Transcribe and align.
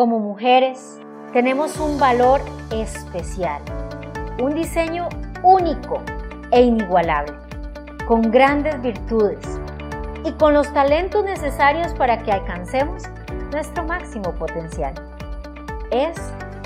Como 0.00 0.18
mujeres, 0.18 0.98
tenemos 1.34 1.76
un 1.76 1.98
valor 1.98 2.40
especial, 2.70 3.60
un 4.40 4.54
diseño 4.54 5.10
único 5.42 6.00
e 6.50 6.62
inigualable, 6.62 7.34
con 8.06 8.22
grandes 8.30 8.80
virtudes 8.80 9.46
y 10.24 10.32
con 10.32 10.54
los 10.54 10.72
talentos 10.72 11.22
necesarios 11.22 11.92
para 11.92 12.22
que 12.22 12.32
alcancemos 12.32 13.02
nuestro 13.52 13.84
máximo 13.84 14.32
potencial. 14.36 14.94
Es 15.90 16.16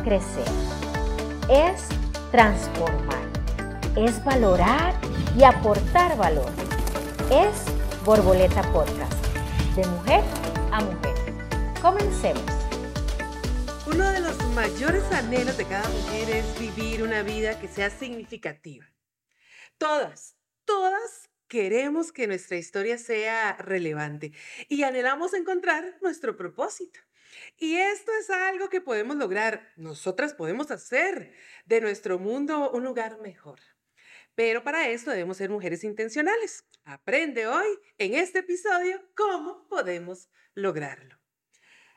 crecer, 0.05 0.47
es 1.51 1.89
transformar, 2.31 3.27
es 3.97 4.25
valorar 4.25 4.95
y 5.37 5.43
aportar 5.43 6.17
valor. 6.17 6.53
Es 7.33 7.65
Borboleta 8.05 8.63
Podcast, 8.73 9.27
de 9.75 9.85
mujer 9.89 10.23
a 10.71 10.81
mujer. 10.83 11.15
Comencemos. 11.83 12.54
Uno 13.87 14.11
de 14.11 14.21
los 14.21 14.43
mayores 14.55 15.05
anhelos 15.13 15.59
de 15.59 15.67
cada 15.67 15.87
mujer 15.91 16.31
es 16.31 16.59
vivir 16.59 17.03
una 17.03 17.23
vida 17.23 17.61
que 17.61 17.69
sea 17.69 17.91
significativa. 17.91 18.87
Todas, 19.77 20.39
todas 20.65 21.29
queremos 21.49 22.11
que 22.11 22.27
nuestra 22.27 22.57
historia 22.57 22.97
sea 22.97 23.59
relevante 23.59 24.33
y 24.71 24.85
anhelamos 24.85 25.35
encontrar 25.35 25.99
nuestro 26.01 26.35
propósito. 26.35 26.99
Y 27.59 27.77
esto 27.77 28.11
es 28.19 28.31
algo 28.31 28.71
que 28.71 28.81
podemos 28.81 29.17
lograr, 29.17 29.71
nosotras 29.77 30.33
podemos 30.33 30.71
hacer 30.71 31.35
de 31.67 31.83
nuestro 31.83 32.19
mundo 32.19 32.71
un 32.71 32.85
lugar 32.85 33.21
mejor. 33.21 33.61
Pero 34.35 34.65
para 34.65 34.89
esto 34.89 35.11
debemos 35.11 35.37
ser 35.37 35.51
mujeres 35.51 35.85
intencionales. 35.85 36.65
Aprende 36.85 37.47
hoy 37.47 37.69
en 37.99 38.15
este 38.15 38.39
episodio 38.39 39.03
cómo 39.15 39.69
podemos 39.69 40.31
lograrlo. 40.55 41.24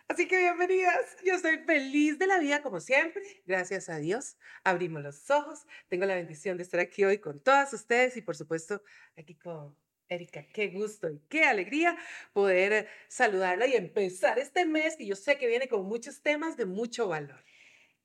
Así 0.09 0.25
que 0.25 0.37
bienvenidas, 0.37 1.17
yo 1.25 1.33
estoy 1.33 1.57
feliz 1.57 2.17
de 2.17 2.27
la 2.27 2.39
vida 2.39 2.61
como 2.61 2.79
siempre, 2.79 3.21
gracias 3.45 3.89
a 3.89 3.97
Dios. 3.97 4.37
Abrimos 4.63 5.03
los 5.03 5.29
ojos, 5.29 5.65
tengo 5.89 6.05
la 6.05 6.15
bendición 6.15 6.55
de 6.55 6.63
estar 6.63 6.79
aquí 6.79 7.03
hoy 7.03 7.17
con 7.17 7.41
todas 7.41 7.73
ustedes 7.73 8.15
y 8.15 8.21
por 8.21 8.37
supuesto 8.37 8.81
aquí 9.17 9.35
con 9.35 9.75
Erika, 10.07 10.45
qué 10.53 10.69
gusto 10.69 11.09
y 11.11 11.19
qué 11.27 11.43
alegría 11.43 11.97
poder 12.31 12.87
saludarla 13.09 13.67
y 13.67 13.73
empezar 13.73 14.39
este 14.39 14.65
mes 14.65 14.95
que 14.95 15.05
yo 15.05 15.17
sé 15.17 15.37
que 15.37 15.45
viene 15.45 15.67
con 15.67 15.85
muchos 15.85 16.21
temas 16.21 16.55
de 16.55 16.65
mucho 16.65 17.09
valor. 17.09 17.43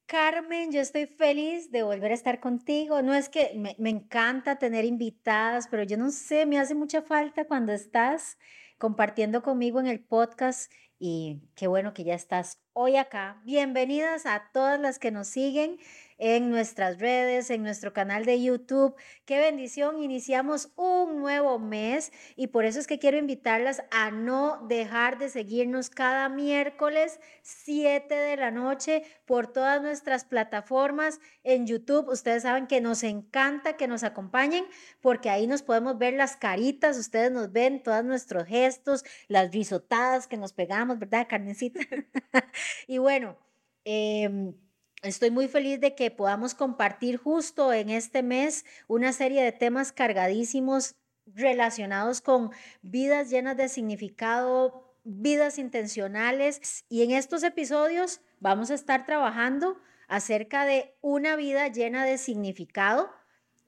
Carmen, 0.07 0.73
yo 0.73 0.81
estoy 0.81 1.07
feliz 1.07 1.71
de 1.71 1.85
volver 1.85 2.11
a 2.11 2.15
estar 2.15 2.41
contigo. 2.41 3.01
No 3.03 3.15
es 3.15 3.29
que 3.29 3.53
me, 3.57 3.77
me, 3.79 3.91
encanta 3.91 4.59
tener 4.59 4.85
invitadas, 4.85 5.69
pero 5.69 5.85
yo 5.85 5.97
no 5.97 6.11
sé, 6.11 6.47
me 6.47 6.59
hace 6.59 6.75
mucha 6.75 7.01
falta 7.01 7.47
cuando 7.47 7.73
estás 7.73 8.39
compartiendo 8.77 9.45
conmigo 9.45 9.79
en 9.79 9.87
el 9.87 10.01
podcast 10.01 10.73
y 11.05 11.41
qué 11.57 11.67
bueno 11.67 11.95
que 11.95 12.05
ya 12.05 12.15
estás 12.15 12.61
hoy 12.75 12.95
acá. 12.95 13.43
Bienvenidas 13.45 14.25
a 14.25 14.51
todas 14.53 14.79
las 14.79 15.01
que 15.01 15.11
nos 15.11 15.27
siguen 15.27 15.79
en 16.25 16.51
nuestras 16.51 17.01
redes, 17.01 17.51
en 17.51 17.65
nuestro 17.65 17.93
canal 17.93 18.25
de 18.25 18.41
YouTube. 18.41 18.95
Qué 19.25 19.41
bendición, 19.41 20.01
iniciamos 20.01 20.71
un 20.77 21.19
nuevo 21.19 21.59
mes 21.59 22.13
y 22.37 22.47
por 22.47 22.65
eso 22.65 22.79
es 22.79 22.87
que 22.87 23.01
quiero 23.01 23.19
invitarlas 23.19 23.83
a 23.91 24.13
no 24.13 24.65
dejar 24.69 25.19
de 25.19 25.29
seguirnos 25.29 25.91
cada 25.91 26.29
miércoles 26.29 27.19
7 27.43 28.15
de 28.15 28.37
la 28.37 28.53
noche 28.53 29.03
por 29.27 29.49
todas 29.49 29.83
nuestras 29.83 30.25
plataformas 30.25 31.19
en 31.43 31.67
YouTube. 31.67 32.09
Ustedes 32.09 32.45
saben 32.45 32.69
que 32.69 32.81
nos 32.81 33.03
encanta 33.03 33.77
que 33.77 33.89
nos 33.89 34.05
acompañen 34.05 34.65
porque 35.01 35.29
ahí 35.29 35.49
nos 35.49 35.63
podemos 35.63 35.99
ver 35.99 36.15
las 36.15 36.37
caritas, 36.37 36.99
ustedes 36.99 37.33
nos 37.33 37.51
ven 37.51 37.83
todos 37.83 38.05
nuestros 38.05 38.47
gestos, 38.47 39.05
las 39.27 39.51
risotadas 39.51 40.29
que 40.29 40.37
nos 40.37 40.53
pegamos, 40.53 41.01
¿verdad, 41.01 41.27
carnecita? 41.29 41.81
y 42.87 42.99
bueno, 42.99 43.37
eh, 43.85 44.55
Estoy 45.03 45.33
muy 45.33 45.49
feliz 45.49 45.81
de 45.81 45.97
que 45.97 46.13
podamos 46.13 46.55
compartir 46.55 47.17
justo 47.17 47.73
en 47.73 47.91
este 47.91 48.23
mes 48.23 48.65
una 48.87 49.13
serie 49.13 49.43
de 49.43 49.51
temas 49.51 49.91
cargadísimos 49.91 50.95
relacionados 51.27 52.21
con 52.21 52.53
vidas 52.83 53.29
llenas 53.29 53.57
de 53.57 53.69
significado, 53.69 54.95
vidas 55.03 55.59
intencionales. 55.59 56.85
Y 56.89 57.03
en 57.03 57.11
estos 57.11 57.43
episodios 57.43 58.21
vamos 58.39 58.71
a 58.71 58.75
estar 58.75 59.05
trabajando 59.05 59.77
acerca 60.07 60.65
de 60.67 60.95
una 61.01 61.35
vida 61.35 61.67
llena 61.67 62.05
de 62.05 62.17
significado. 62.17 63.11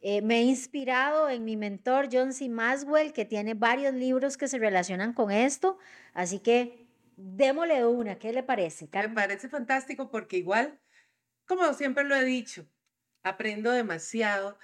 Eh, 0.03 0.23
me 0.23 0.39
he 0.39 0.43
inspirado 0.43 1.29
en 1.29 1.45
mi 1.45 1.57
mentor 1.57 2.11
John 2.13 2.33
C. 2.33 2.49
Maswell, 2.49 3.13
que 3.13 3.25
tiene 3.25 3.55
varios 3.55 3.93
libros 3.93 4.37
que 4.37 4.47
se 4.47 4.59
relacionan 4.59 5.13
con 5.13 5.33
esto. 5.33 5.79
Así 6.13 6.39
que 6.39 6.87
démosle 7.17 7.85
una, 7.87 8.21
¿qué 8.21 8.33
le 8.33 8.45
parece? 8.45 8.89
Me 8.93 9.09
parece 9.09 9.49
fantástico 9.49 10.13
porque 10.13 10.37
igual 10.37 10.79
como 11.47 11.73
siempre 11.75 12.05
lo 12.05 12.15
he 12.17 12.25
dicho, 12.25 12.69
aprendo 13.23 13.71
demasiado 13.73 14.59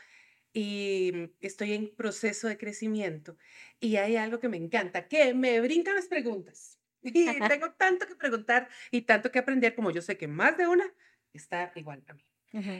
y 0.52 1.32
estoy 1.40 1.74
en 1.74 1.94
proceso 1.96 2.48
de 2.48 2.58
crecimiento 2.58 3.36
y 3.80 3.96
hay 3.96 4.16
algo 4.16 4.40
que 4.40 4.48
me 4.48 4.56
encanta, 4.56 5.08
que 5.08 5.34
me 5.34 5.60
brincan 5.60 5.96
las 5.96 6.08
preguntas. 6.08 6.78
Y 7.02 7.40
tengo 7.48 7.72
tanto 7.72 8.06
que 8.06 8.14
preguntar 8.14 8.68
y 8.90 9.02
tanto 9.02 9.30
que 9.32 9.38
aprender 9.38 9.74
como 9.74 9.90
yo 9.90 10.02
sé 10.02 10.18
que 10.18 10.28
más 10.28 10.58
de 10.58 10.66
una 10.66 10.92
está 11.32 11.72
igual 11.74 12.04
a 12.08 12.12
mí. 12.14 12.26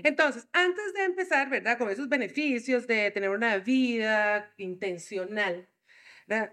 Entonces, 0.03 0.49
antes 0.53 0.93
de 0.95 1.05
empezar, 1.05 1.49
¿verdad? 1.49 1.79
Con 1.79 1.91
esos 1.91 2.09
beneficios 2.09 2.87
de 2.87 3.11
tener 3.13 3.31
una 3.31 3.57
vida 3.59 4.53
intencional, 4.59 5.71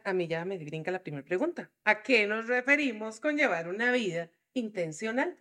a 0.04 0.14
mí 0.14 0.28
ya 0.28 0.46
me 0.46 0.58
brinca 0.58 0.92
la 0.92 1.04
primera 1.04 1.24
pregunta. 1.26 1.72
¿A 1.84 2.04
qué 2.04 2.28
nos 2.28 2.48
referimos 2.48 3.20
con 3.20 3.38
llevar 3.38 3.68
una 3.68 3.92
vida 3.92 4.32
intencional? 4.54 5.38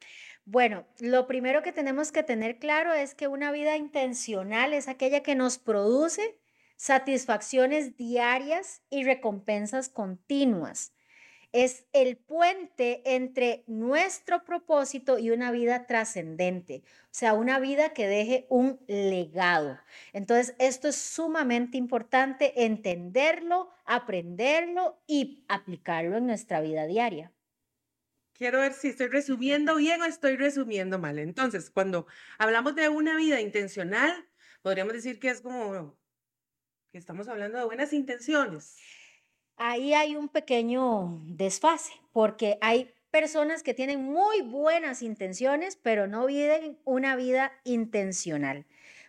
Bueno, 0.48 0.86
lo 1.00 1.26
primero 1.26 1.60
que 1.62 1.72
tenemos 1.72 2.12
que 2.12 2.22
tener 2.22 2.60
claro 2.60 2.94
es 2.94 3.16
que 3.16 3.26
una 3.26 3.50
vida 3.50 3.76
intencional 3.76 4.74
es 4.74 4.86
aquella 4.86 5.24
que 5.24 5.34
nos 5.34 5.58
produce 5.58 6.38
satisfacciones 6.76 7.96
diarias 7.96 8.80
y 8.88 9.02
recompensas 9.02 9.88
continuas. 9.88 10.92
Es 11.50 11.86
el 11.92 12.16
puente 12.16 13.02
entre 13.16 13.64
nuestro 13.66 14.44
propósito 14.44 15.18
y 15.18 15.30
una 15.30 15.50
vida 15.50 15.86
trascendente, 15.86 16.84
o 17.06 17.08
sea, 17.10 17.34
una 17.34 17.58
vida 17.58 17.92
que 17.92 18.06
deje 18.06 18.46
un 18.48 18.78
legado. 18.86 19.80
Entonces, 20.12 20.54
esto 20.60 20.86
es 20.86 20.96
sumamente 20.96 21.76
importante 21.76 22.64
entenderlo, 22.64 23.70
aprenderlo 23.84 24.96
y 25.08 25.44
aplicarlo 25.48 26.18
en 26.18 26.26
nuestra 26.26 26.60
vida 26.60 26.86
diaria. 26.86 27.32
Quiero 28.36 28.60
ver 28.60 28.74
si 28.74 28.88
estoy 28.88 29.08
resumiendo 29.08 29.76
bien 29.76 30.02
o 30.02 30.04
estoy 30.04 30.36
resumiendo 30.36 30.98
mal. 30.98 31.18
Entonces, 31.18 31.70
cuando 31.70 32.06
hablamos 32.38 32.74
de 32.74 32.88
una 32.88 33.16
vida 33.16 33.40
intencional, 33.40 34.12
podríamos 34.62 34.92
decir 34.92 35.18
que 35.18 35.30
es 35.30 35.40
como 35.40 35.96
que 36.92 36.98
estamos 36.98 37.28
hablando 37.28 37.58
de 37.58 37.64
buenas 37.64 37.92
intenciones. 37.92 38.76
Ahí 39.56 39.94
hay 39.94 40.16
un 40.16 40.28
pequeño 40.28 41.22
desfase, 41.24 41.94
porque 42.12 42.58
hay 42.60 42.92
personas 43.10 43.62
que 43.62 43.72
tienen 43.72 44.02
muy 44.02 44.42
buenas 44.42 45.00
intenciones, 45.00 45.76
pero 45.76 46.06
no 46.06 46.26
viven 46.26 46.78
una 46.84 47.16
vida 47.16 47.52
intencional. 47.64 48.66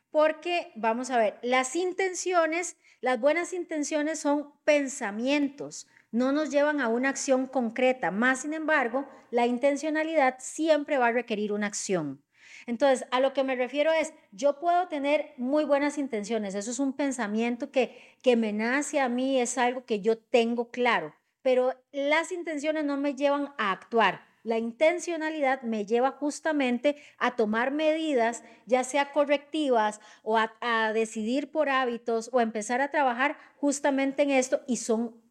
Porque, 0.10 0.72
vamos 0.76 1.10
a 1.10 1.18
ver, 1.18 1.38
las 1.42 1.76
intenciones, 1.76 2.78
las 3.02 3.20
buenas 3.20 3.52
intenciones 3.52 4.20
son 4.20 4.54
pensamientos, 4.64 5.88
no 6.12 6.32
nos 6.32 6.50
llevan 6.50 6.82
a 6.82 6.88
una 6.88 7.10
acción 7.10 7.48
concreta. 7.48 8.12
Más 8.12 8.42
sin 8.42 8.54
embargo, 8.54 9.08
la 9.32 9.46
intencionalidad 9.46 10.36
siempre 10.40 10.98
va 10.98 11.08
a 11.08 11.12
requerir 11.12 11.52
una 11.52 11.68
acción. 11.68 12.24
Entonces, 12.66 13.08
a 13.12 13.20
lo 13.20 13.34
que 13.34 13.44
me 13.44 13.56
refiero 13.56 13.92
es, 13.92 14.14
yo 14.32 14.60
puedo 14.60 14.88
tener 14.88 15.34
muy 15.38 15.64
buenas 15.64 15.98
intenciones, 15.98 16.56
eso 16.56 16.72
es 16.72 16.80
un 16.80 16.94
pensamiento 16.94 17.72
que, 17.72 18.16
que 18.22 18.36
me 18.36 18.52
nace 18.52 19.00
a 19.00 19.10
mí, 19.10 19.40
es 19.40 19.58
algo 19.58 19.86
que 19.86 20.02
yo 20.02 20.18
tengo 20.18 20.70
claro, 20.70 21.16
pero 21.42 21.74
las 21.92 22.32
intenciones 22.32 22.84
no 22.84 22.98
me 22.98 23.16
llevan 23.16 23.54
a 23.58 23.72
actuar. 23.72 24.26
La 24.44 24.58
intencionalidad 24.58 25.62
me 25.62 25.86
lleva 25.86 26.12
justamente 26.12 26.96
a 27.18 27.36
tomar 27.36 27.72
medidas, 27.72 28.44
ya 28.66 28.84
sea 28.84 29.12
correctivas 29.12 30.00
o 30.24 30.38
a, 30.38 30.54
a 30.62 30.94
decidir 30.94 31.52
por 31.52 31.70
hábitos 31.70 32.30
o 32.32 32.40
a 32.40 32.44
empezar 32.44 32.82
a 32.82 32.90
trabajar 32.90 33.38
justamente 33.58 34.24
en 34.24 34.32
esto 34.32 34.62
y 34.68 34.78
son 34.78 35.22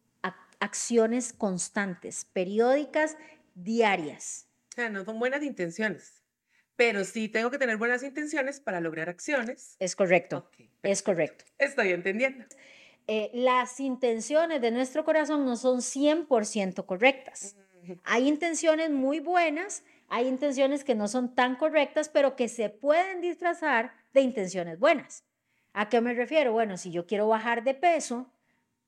acciones 0.59 1.33
constantes, 1.33 2.25
periódicas, 2.33 3.17
diarias. 3.55 4.47
O 4.71 4.75
sea, 4.75 4.89
no 4.89 5.03
son 5.03 5.19
buenas 5.19 5.43
intenciones, 5.43 6.23
pero 6.75 7.03
sí 7.03 7.29
tengo 7.29 7.49
que 7.49 7.57
tener 7.57 7.77
buenas 7.77 8.03
intenciones 8.03 8.59
para 8.59 8.81
lograr 8.81 9.09
acciones. 9.09 9.75
Es 9.79 9.95
correcto, 9.95 10.49
es 10.83 11.01
correcto. 11.01 11.45
Estoy 11.57 11.91
entendiendo. 11.91 12.45
Eh, 13.07 13.31
las 13.33 13.79
intenciones 13.79 14.61
de 14.61 14.71
nuestro 14.71 15.05
corazón 15.05 15.45
no 15.45 15.55
son 15.55 15.79
100% 15.81 16.85
correctas. 16.85 17.55
Hay 18.03 18.27
intenciones 18.27 18.89
muy 18.89 19.21
buenas, 19.21 19.83
hay 20.09 20.27
intenciones 20.27 20.83
que 20.83 20.93
no 20.93 21.07
son 21.07 21.33
tan 21.33 21.55
correctas, 21.55 22.09
pero 22.09 22.35
que 22.35 22.49
se 22.49 22.69
pueden 22.69 23.21
disfrazar 23.21 23.93
de 24.13 24.21
intenciones 24.21 24.77
buenas. 24.77 25.23
¿A 25.71 25.89
qué 25.89 26.01
me 26.01 26.13
refiero? 26.13 26.51
Bueno, 26.51 26.75
si 26.75 26.91
yo 26.91 27.05
quiero 27.05 27.27
bajar 27.27 27.63
de 27.63 27.75
peso, 27.75 28.29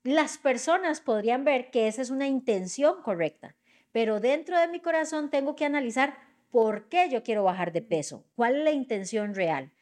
las 0.02 0.38
personas 0.38 1.00
podrían 1.00 1.44
ver 1.44 1.70
que 1.70 1.88
esa 1.88 2.02
es 2.02 2.10
una 2.10 2.26
intención 2.26 3.02
correcta, 3.02 3.56
pero 3.92 4.20
dentro 4.20 4.58
de 4.58 4.68
mi 4.68 4.80
corazón 4.80 5.30
tengo 5.30 5.56
que 5.56 5.64
analizar 5.64 6.16
por 6.50 6.88
qué 6.88 7.08
yo 7.10 7.22
quiero 7.22 7.44
bajar 7.44 7.72
de 7.72 7.82
peso, 7.82 8.24
cuál 8.34 8.56
es 8.56 8.64
la 8.64 8.72
intención 8.72 9.34
real. 9.34 9.72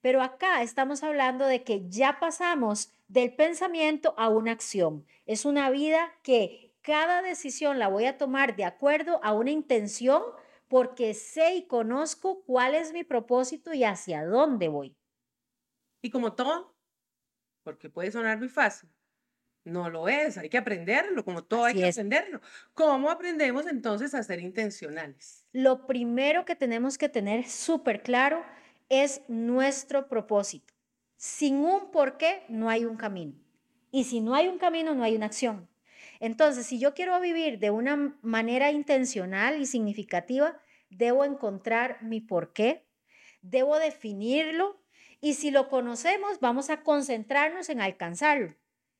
Pero 0.00 0.22
acá 0.22 0.62
estamos 0.62 1.02
hablando 1.02 1.46
de 1.46 1.64
que 1.64 1.88
ya 1.88 2.18
pasamos 2.20 2.92
del 3.08 3.34
pensamiento 3.34 4.14
a 4.16 4.28
una 4.28 4.52
acción. 4.52 5.06
Es 5.26 5.44
una 5.44 5.70
vida 5.70 6.12
que 6.22 6.72
cada 6.82 7.22
decisión 7.22 7.78
la 7.78 7.88
voy 7.88 8.06
a 8.06 8.18
tomar 8.18 8.56
de 8.56 8.64
acuerdo 8.64 9.20
a 9.22 9.32
una 9.32 9.50
intención 9.50 10.22
porque 10.68 11.14
sé 11.14 11.56
y 11.56 11.66
conozco 11.66 12.42
cuál 12.44 12.74
es 12.74 12.92
mi 12.92 13.02
propósito 13.04 13.72
y 13.72 13.84
hacia 13.84 14.24
dónde 14.24 14.68
voy. 14.68 14.96
Y 16.02 16.10
como 16.10 16.34
todo, 16.34 16.76
porque 17.64 17.90
puede 17.90 18.12
sonar 18.12 18.38
muy 18.38 18.48
fácil, 18.48 18.88
no 19.64 19.90
lo 19.90 20.08
es, 20.08 20.38
hay 20.38 20.48
que 20.48 20.58
aprenderlo, 20.58 21.24
como 21.24 21.44
todo 21.44 21.64
hay 21.64 21.74
que 21.74 21.88
aprenderlo. 21.88 22.40
¿Cómo 22.74 23.10
aprendemos 23.10 23.66
entonces 23.66 24.14
a 24.14 24.22
ser 24.22 24.40
intencionales? 24.40 25.44
Lo 25.52 25.86
primero 25.86 26.44
que 26.44 26.56
tenemos 26.56 26.98
que 26.98 27.08
tener 27.08 27.46
súper 27.46 28.02
claro 28.02 28.44
es 28.88 29.22
nuestro 29.28 30.08
propósito. 30.08 30.74
Sin 31.16 31.56
un 31.56 31.90
porqué 31.90 32.44
no 32.48 32.70
hay 32.70 32.84
un 32.84 32.96
camino. 32.96 33.34
Y 33.90 34.04
si 34.04 34.20
no 34.20 34.34
hay 34.34 34.48
un 34.48 34.58
camino, 34.58 34.94
no 34.94 35.02
hay 35.02 35.16
una 35.16 35.26
acción. 35.26 35.68
Entonces, 36.20 36.66
si 36.66 36.78
yo 36.78 36.94
quiero 36.94 37.18
vivir 37.20 37.58
de 37.58 37.70
una 37.70 38.16
manera 38.22 38.70
intencional 38.70 39.60
y 39.60 39.66
significativa, 39.66 40.60
debo 40.90 41.24
encontrar 41.24 42.02
mi 42.02 42.20
porqué, 42.20 42.86
debo 43.42 43.78
definirlo 43.78 44.80
y 45.20 45.34
si 45.34 45.50
lo 45.50 45.68
conocemos, 45.68 46.40
vamos 46.40 46.70
a 46.70 46.82
concentrarnos 46.82 47.68
en 47.68 47.80
alcanzarlo. 47.80 48.54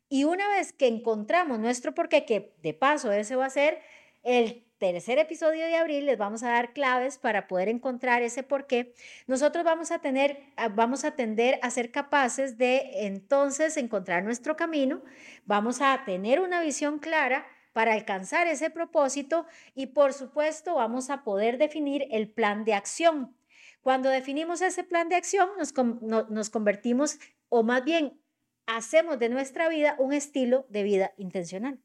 Y 0.09 0.25
una 0.25 0.49
vez 0.49 0.73
que 0.73 0.87
encontramos 0.87 1.59
nuestro 1.59 1.95
porqué, 1.95 2.25
que 2.25 2.55
de 2.63 2.75
paso 2.75 3.13
ese 3.13 3.37
va 3.37 3.47
a 3.47 3.51
ser 3.51 3.81
el 4.23 4.65
tercer 4.79 5.19
episodio 5.19 5.67
de 5.67 5.77
abril, 5.77 6.07
les 6.07 6.17
vamos 6.17 6.43
a 6.43 6.51
dar 6.51 6.73
claves 6.73 7.19
para 7.19 7.47
poder 7.47 7.69
encontrar 7.69 8.23
ese 8.23 8.43
porqué. 8.43 8.95
Nosotros 9.27 9.65
vamos 9.65 9.91
a 9.91 9.99
tener, 9.99 10.41
ah, 10.57 10.69
vamos 10.69 11.05
a 11.05 11.17
tender 11.17 11.59
a 11.63 11.71
ser 11.71 11.91
capaces 11.91 12.57
de 12.57 13.07
entonces 13.07 13.77
encontrar 13.77 14.23
nuestro 14.25 14.57
camino, 14.57 15.03
vamos 15.45 15.81
a 15.81 16.05
tener 16.05 16.41
una 16.41 16.63
visión 16.63 17.01
clara 17.01 17.47
para 17.73 17.93
alcanzar 17.93 18.47
ese 18.47 18.71
propósito 18.71 19.47
y 19.75 19.89
por 19.89 20.13
supuesto 20.13 20.77
vamos 20.77 21.11
a 21.11 21.23
poder 21.23 21.59
definir 21.59 22.07
el 22.11 22.29
plan 22.31 22.65
de 22.65 22.75
acción. 22.75 23.37
Cuando 23.83 24.09
definimos 24.11 24.63
ese 24.63 24.85
plan 24.85 25.09
de 25.09 25.17
acción, 25.17 25.49
nos, 25.59 25.75
nos 26.31 26.51
convertimos, 26.51 27.19
o 27.49 27.63
más 27.63 27.85
bien 27.85 28.21
hacemos 28.69 29.19
de 29.19 29.31
nuestra 29.31 29.69
vida 29.69 29.97
un 29.99 30.13
estilo 30.13 30.67
de 30.69 30.83
vida 30.85 31.15
intencional. 31.17 31.81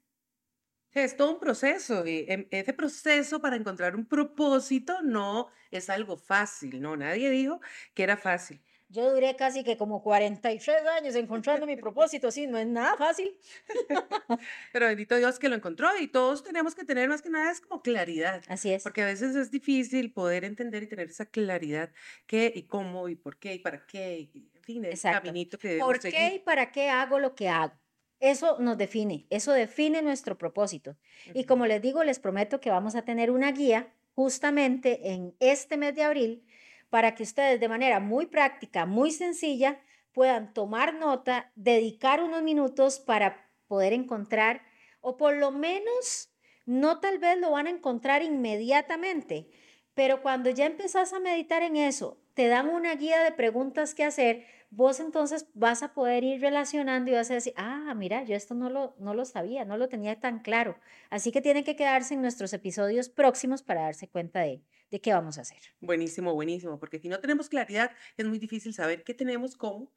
Es 0.91 1.17
todo 1.17 1.31
un 1.33 1.39
proceso 1.39 2.05
y 2.05 2.25
em, 2.27 2.47
ese 2.51 2.71
proceso 2.73 3.41
para 3.41 3.55
encontrar 3.55 3.95
un 3.95 4.05
propósito 4.05 5.01
no 5.01 5.47
es 5.71 5.89
algo 5.89 6.17
fácil, 6.17 6.81
¿no? 6.81 6.95
Nadie 6.95 7.31
dijo 7.31 7.61
que 7.95 8.03
era 8.03 8.15
fácil. 8.15 8.61
Yo 8.89 9.11
duré 9.11 9.35
casi 9.35 9.63
que 9.63 9.75
como 9.75 10.03
43 10.03 10.85
años 10.85 11.15
encontrando 11.15 11.65
mi 11.65 11.75
propósito, 11.77 12.29
sí, 12.29 12.45
no 12.45 12.59
es 12.59 12.67
nada 12.67 12.95
fácil. 12.95 13.35
Pero 14.71 14.85
bendito 14.85 15.15
Dios 15.15 15.39
que 15.39 15.49
lo 15.49 15.55
encontró 15.55 15.89
y 15.99 16.07
todos 16.07 16.43
tenemos 16.43 16.75
que 16.75 16.83
tener 16.83 17.09
más 17.09 17.23
que 17.23 17.31
nada 17.31 17.51
es 17.51 17.59
como 17.59 17.81
claridad. 17.81 18.43
Así 18.47 18.71
es. 18.71 18.83
Porque 18.83 19.01
a 19.01 19.05
veces 19.05 19.35
es 19.35 19.49
difícil 19.49 20.13
poder 20.13 20.45
entender 20.45 20.83
y 20.83 20.87
tener 20.87 21.09
esa 21.09 21.25
claridad 21.25 21.91
qué 22.27 22.53
y 22.53 22.67
cómo 22.67 23.09
y 23.09 23.15
por 23.15 23.39
qué 23.39 23.55
y 23.55 23.59
para 23.59 23.83
qué, 23.87 24.29
el 24.67 24.99
caminito 24.99 25.57
que 25.57 25.77
¿Por 25.77 25.99
qué 25.99 26.35
y 26.35 26.39
para 26.39 26.71
qué 26.71 26.89
hago 26.89 27.19
lo 27.19 27.35
que 27.35 27.49
hago? 27.49 27.73
Eso 28.19 28.57
nos 28.59 28.77
define, 28.77 29.27
eso 29.29 29.51
define 29.51 30.01
nuestro 30.01 30.37
propósito. 30.37 30.95
Y 31.33 31.43
como 31.43 31.65
les 31.65 31.81
digo, 31.81 32.03
les 32.03 32.19
prometo 32.19 32.61
que 32.61 32.69
vamos 32.69 32.95
a 32.95 33.01
tener 33.01 33.31
una 33.31 33.51
guía 33.51 33.93
justamente 34.15 35.11
en 35.11 35.35
este 35.39 35.75
mes 35.75 35.93
de 35.95 36.03
abril 36.03 36.45
para 36.89 37.15
que 37.15 37.23
ustedes 37.23 37.59
de 37.59 37.67
manera 37.67 37.99
muy 37.99 38.27
práctica, 38.27 38.85
muy 38.85 39.11
sencilla, 39.11 39.81
puedan 40.13 40.53
tomar 40.53 40.93
nota, 40.93 41.51
dedicar 41.55 42.23
unos 42.23 42.43
minutos 42.43 42.99
para 42.99 43.49
poder 43.67 43.93
encontrar, 43.93 44.61
o 45.01 45.17
por 45.17 45.35
lo 45.35 45.51
menos, 45.51 46.31
no 46.65 46.99
tal 46.99 47.17
vez 47.17 47.37
lo 47.39 47.51
van 47.51 47.67
a 47.67 47.71
encontrar 47.71 48.21
inmediatamente, 48.21 49.49
pero 49.95 50.21
cuando 50.21 50.49
ya 50.49 50.65
empezás 50.65 51.13
a 51.13 51.19
meditar 51.19 51.63
en 51.63 51.75
eso, 51.75 52.22
te 52.33 52.47
dan 52.47 52.69
una 52.69 52.95
guía 52.95 53.23
de 53.23 53.31
preguntas 53.31 53.93
que 53.93 54.03
hacer, 54.03 54.45
vos 54.69 54.99
entonces 54.99 55.47
vas 55.53 55.83
a 55.83 55.93
poder 55.93 56.23
ir 56.23 56.41
relacionando 56.41 57.11
y 57.11 57.13
vas 57.13 57.29
a 57.29 57.35
decir, 57.35 57.53
ah, 57.57 57.93
mira, 57.95 58.23
yo 58.23 58.35
esto 58.35 58.55
no 58.55 58.69
lo, 58.69 58.95
no 58.99 59.13
lo 59.13 59.25
sabía, 59.25 59.65
no 59.65 59.77
lo 59.77 59.87
tenía 59.87 60.19
tan 60.19 60.39
claro. 60.39 60.79
Así 61.09 61.31
que 61.31 61.41
tienen 61.41 61.63
que 61.63 61.75
quedarse 61.75 62.15
en 62.15 62.21
nuestros 62.21 62.53
episodios 62.53 63.09
próximos 63.09 63.61
para 63.61 63.83
darse 63.83 64.07
cuenta 64.07 64.41
de, 64.41 64.63
de 64.89 65.01
qué 65.01 65.13
vamos 65.13 65.37
a 65.37 65.41
hacer. 65.41 65.59
Buenísimo, 65.79 66.33
buenísimo, 66.33 66.79
porque 66.79 66.99
si 66.99 67.07
no 67.07 67.19
tenemos 67.19 67.49
claridad 67.49 67.91
es 68.17 68.25
muy 68.25 68.39
difícil 68.39 68.73
saber 68.73 69.03
qué 69.03 69.13
tenemos, 69.13 69.55
cómo 69.55 69.93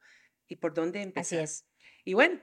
y 0.47 0.57
por 0.57 0.73
dónde 0.73 1.01
empezar. 1.01 1.39
Así 1.39 1.43
es. 1.43 1.67
Y 2.05 2.13
bueno, 2.13 2.39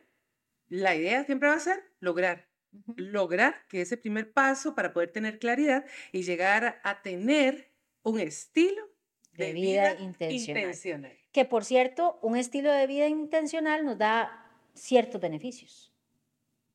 la 0.69 0.95
idea 0.95 1.25
siempre 1.25 1.49
va 1.49 1.55
a 1.55 1.61
ser 1.61 1.83
lograr, 2.01 2.49
lograr 2.97 3.67
que 3.69 3.81
ese 3.81 3.97
primer 3.97 4.33
paso 4.33 4.75
para 4.75 4.93
poder 4.93 5.13
tener 5.13 5.39
claridad 5.39 5.85
y 6.11 6.23
llegar 6.23 6.81
a 6.83 7.03
tener 7.03 7.73
un 8.03 8.19
estilo 8.19 8.94
de, 9.37 9.53
vida, 9.53 9.97
intencional. 9.99 11.13
Que 11.33 11.45
por 11.45 11.65
cierto, 11.65 12.19
un 12.23 12.37
estilo 12.37 12.71
de 12.73 12.87
vida 12.87 13.09
intencional 13.09 13.85
nos 13.85 13.99
da 13.99 14.51
ciertos 14.75 15.21
beneficios. 15.21 15.93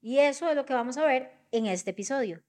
Y 0.01 0.19
eso 0.19 0.49
es 0.49 0.55
lo 0.55 0.65
que 0.65 0.73
vamos 0.73 0.97
a 0.97 1.05
ver 1.05 1.31
en 1.51 1.65
este 1.65 1.91
episodio 1.91 2.43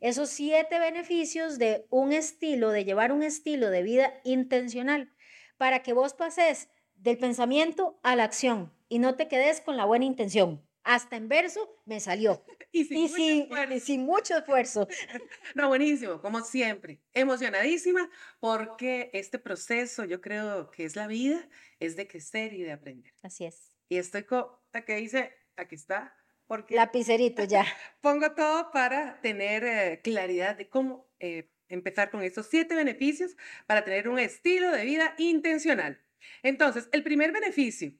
esos 0.00 0.28
siete 0.28 0.78
beneficios 0.78 1.58
de 1.58 1.86
un 1.90 2.12
estilo, 2.12 2.70
de 2.70 2.84
llevar 2.84 3.12
un 3.12 3.22
estilo 3.22 3.70
de 3.70 3.82
vida 3.82 4.20
intencional, 4.24 5.12
para 5.56 5.82
que 5.82 5.92
vos 5.92 6.14
pases 6.14 6.68
del 6.96 7.18
pensamiento 7.18 7.98
a 8.02 8.16
la 8.16 8.24
acción 8.24 8.72
y 8.88 8.98
no 8.98 9.16
te 9.16 9.28
quedes 9.28 9.60
con 9.60 9.76
la 9.76 9.84
buena 9.84 10.04
intención. 10.04 10.65
Hasta 10.86 11.16
en 11.16 11.28
verso 11.28 11.68
me 11.84 12.00
salió. 12.00 12.44
Y 12.72 12.84
sin, 12.84 14.04
mucho, 14.04 14.36
esfuerzo. 14.36 14.86
No, 15.54 15.68
buenísimo, 15.68 16.20
como 16.20 16.42
siempre. 16.42 17.00
Emocionadísima 17.14 18.08
porque 18.38 19.10
este 19.14 19.38
proceso, 19.38 20.04
yo 20.04 20.20
creo 20.20 20.70
que 20.70 20.84
es 20.84 20.94
la 20.94 21.06
vida, 21.06 21.48
es 21.80 21.96
de 21.96 22.06
crecer 22.06 22.52
y 22.52 22.62
de 22.62 22.72
aprender. 22.72 23.14
Así 23.22 23.46
es. 23.46 23.74
Y 23.88 23.96
estoy 23.96 24.24
con, 24.24 24.46
que 24.86 24.96
dice, 24.96 25.32
aquí 25.56 25.74
está, 25.74 26.14
porque 26.46 26.74
Lapicerito 26.74 27.44
ya. 27.44 27.64
Pongo 28.02 28.32
todo 28.34 28.70
para 28.70 29.20
tener 29.22 29.64
eh, 29.64 30.00
claridad 30.04 30.56
de 30.56 30.68
cómo 30.68 31.08
eh, 31.18 31.50
empezar 31.68 32.10
con 32.10 32.22
estos 32.22 32.46
siete 32.46 32.74
beneficios 32.74 33.36
para 33.66 33.84
tener 33.84 34.08
un 34.08 34.18
estilo 34.18 34.70
de 34.70 34.84
vida 34.84 35.14
intencional. 35.18 36.00
Entonces, 36.42 36.88
el 36.92 37.02
primer 37.02 37.32
beneficio, 37.32 37.92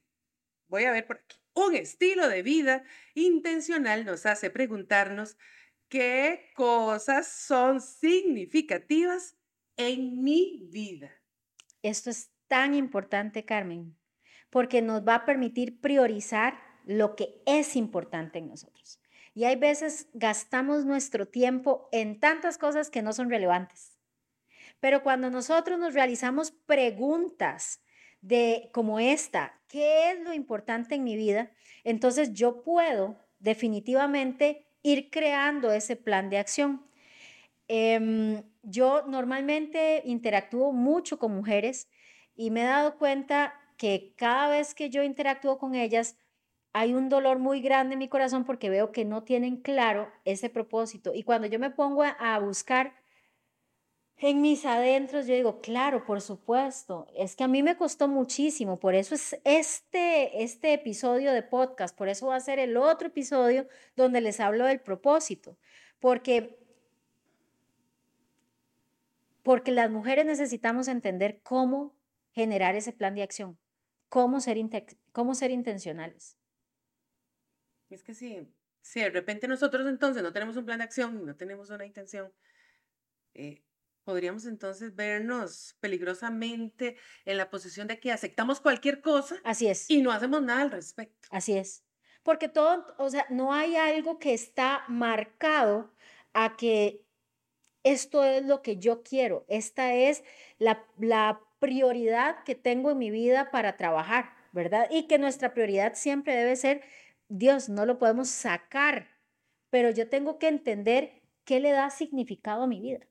voy 0.69 0.85
a 0.85 0.93
ver 0.93 1.07
por 1.07 1.17
aquí, 1.17 1.39
un 1.57 1.75
estilo 1.75 2.29
de 2.29 2.43
vida 2.43 2.85
intencional 3.15 4.05
nos 4.05 4.27
hace 4.27 4.51
preguntarnos 4.51 5.37
qué 5.89 6.51
cosas 6.55 7.27
son 7.27 7.81
significativas 7.81 9.37
en 9.77 10.23
mi 10.23 10.69
vida. 10.71 11.11
Esto 11.83 12.11
es 12.11 12.31
tan 12.47 12.75
importante, 12.75 13.45
Carmen, 13.45 13.97
porque 14.51 14.83
nos 14.83 15.07
va 15.07 15.17
a 15.17 15.25
permitir 15.25 15.81
priorizar 15.81 16.59
lo 16.85 17.17
que 17.17 17.43
es 17.47 17.75
importante 17.75 18.39
en 18.39 18.49
nosotros. 18.49 19.01
Y 19.35 19.45
hay 19.45 19.57
veces 19.57 20.09
gastamos 20.13 20.85
nuestro 20.85 21.27
tiempo 21.27 21.89
en 21.91 22.21
tantas 22.21 22.59
cosas 22.59 22.91
que 22.91 23.03
no 23.03 23.13
son 23.13 23.31
relevantes. 23.31 23.99
Pero 24.81 25.03
cuando 25.03 25.31
nosotros 25.31 25.79
nos 25.79 25.95
realizamos 25.95 26.51
preguntas 26.51 27.83
de 28.21 28.71
como 28.73 29.01
esta, 29.01 29.56
¿qué 29.69 30.11
es 30.11 30.21
lo 30.21 30.33
importante 30.33 30.95
en 30.95 31.05
mi 31.05 31.17
vida? 31.17 31.51
Entonces 31.85 32.33
yo 32.33 32.63
puedo 32.63 33.17
definitivamente 33.39 34.67
ir 34.83 35.11
creando 35.11 35.73
ese 35.73 35.97
plan 35.97 36.31
de 36.31 36.39
acción. 36.39 36.87
Em, 37.69 38.43
yo 38.63 39.03
normalmente 39.07 40.03
interactúo 40.05 40.73
mucho 40.73 41.19
con 41.19 41.35
mujeres 41.35 41.89
y 42.37 42.51
me 42.51 42.63
he 42.63 42.67
dado 42.67 42.97
cuenta 42.99 43.55
que 43.77 44.15
cada 44.17 44.49
vez 44.49 44.75
que 44.75 44.91
yo 44.91 45.03
interactúo 45.03 45.59
con 45.59 45.75
ellas, 45.75 46.17
hay 46.73 46.95
un 46.95 47.09
dolor 47.09 47.39
muy 47.39 47.61
grande 47.61 47.95
en 47.95 47.99
mi 47.99 48.09
corazón 48.09 48.45
porque 48.45 48.71
veo 48.71 48.93
que 48.93 49.05
no 49.05 49.23
tienen 49.23 49.57
claro 49.57 50.13
ese 50.25 50.51
propósito. 50.51 51.13
Y 51.15 51.23
cuando 51.23 51.47
yo 51.47 51.59
me 51.59 51.71
pongo 51.71 52.03
a, 52.05 52.39
buscar 52.39 52.95
en 54.19 54.41
mis 54.41 54.65
adentros, 54.65 55.27
yo 55.27 55.35
digo, 55.35 55.61
claro, 55.61 56.05
por 56.05 56.23
supuesto, 56.23 57.07
es 57.15 57.37
que 57.37 57.45
a 57.45 57.49
mí 57.49 57.63
me 57.63 57.77
costó 57.77 58.09
muchísimo, 58.09 58.79
por 58.79 58.95
eso 58.95 59.15
es 59.15 59.39
este, 59.45 60.43
este 60.43 60.73
episodio 60.73 61.33
de 61.33 61.43
podcast, 61.43 61.95
por 61.97 62.09
eso 62.09 62.29
va 62.29 62.37
a 62.37 62.41
ser 62.41 62.59
el 62.59 62.79
otro 62.79 63.09
episodio 63.09 63.69
donde 63.95 64.23
les 64.23 64.41
hablo 64.41 64.65
del 64.65 64.81
propósito, 64.81 65.59
porque, 66.01 66.59
porque 69.43 69.71
las 69.71 69.91
mujeres 69.91 70.25
necesitamos 70.25 70.89
entender 70.89 71.41
cómo 71.43 71.95
generar 72.33 72.75
ese 72.75 72.93
plan 72.93 73.15
de 73.15 73.23
acción, 73.23 73.59
cómo 74.09 74.41
ser, 74.41 74.57
cómo 75.13 75.35
ser 75.35 75.51
intencionales. 75.51 76.39
Es 77.91 78.03
que 78.03 78.15
sí, 78.15 78.49
si 78.81 79.01
de 79.01 79.11
repente 79.11 79.47
nosotros 79.47 79.87
entonces 79.87 80.23
no 80.23 80.33
tenemos 80.33 80.57
un 80.57 80.65
plan 80.65 80.79
de 80.79 80.85
acción, 80.85 81.27
no 81.27 81.37
tenemos 81.37 81.69
una 81.69 81.85
intención, 81.85 82.33
eh, 83.35 83.63
podríamos 84.07 84.47
entonces 84.47 84.95
vernos 84.95 85.77
peligrosamente 85.81 86.97
en 87.25 87.37
la 87.37 87.51
posición 87.51 87.89
de 87.89 87.99
que 87.99 88.13
aceptamos 88.13 88.61
cualquier 88.61 89.01
cosa 89.01 89.37
Así 89.43 89.67
es. 89.67 89.91
y 89.91 90.01
no 90.01 90.13
hacemos 90.13 90.43
nada 90.43 90.63
al 90.63 90.71
respecto. 90.71 91.27
Así 91.33 91.59
es. 91.59 91.83
Porque 92.23 92.49
todo, 92.49 92.87
o 92.99 93.11
sea, 93.11 93.27
no 93.31 93.53
hay 93.53 93.75
algo 93.75 94.21
que 94.21 94.33
está 94.33 94.85
marcado 94.87 95.93
a 96.35 96.57
que 96.57 97.05
esto 97.83 98.23
es 98.23 98.45
lo 98.45 98.63
que 98.63 98.77
yo 98.77 99.03
quiero, 99.03 99.45
esta 99.49 99.93
es 99.95 100.23
la, 100.59 100.87
la 100.99 101.41
prioridad 101.59 102.45
que 102.45 102.55
tengo 102.55 102.93
en 102.93 102.99
mi 102.99 103.11
vida 103.11 103.51
para 103.51 103.77
trabajar, 103.77 104.31
¿verdad? 104.53 104.89
Y 104.89 105.09
que 105.09 105.19
nuestra 105.19 105.53
prioridad 105.53 105.95
siempre 105.95 106.37
debe 106.37 106.55
ser 106.55 106.83
Dios, 107.29 107.69
no 107.69 107.87
lo 107.87 107.99
podemos 107.99 108.29
sacar, 108.29 109.19
pero 109.71 109.91
yo 109.91 110.09
tengo 110.09 110.39
que 110.39 110.47
entender 110.47 111.23
qué 111.45 111.59
le 111.59 111.73
da 111.73 111.91
significado 111.91 112.63
a 112.63 112.67
mi 112.69 112.81
vida. 112.81 113.07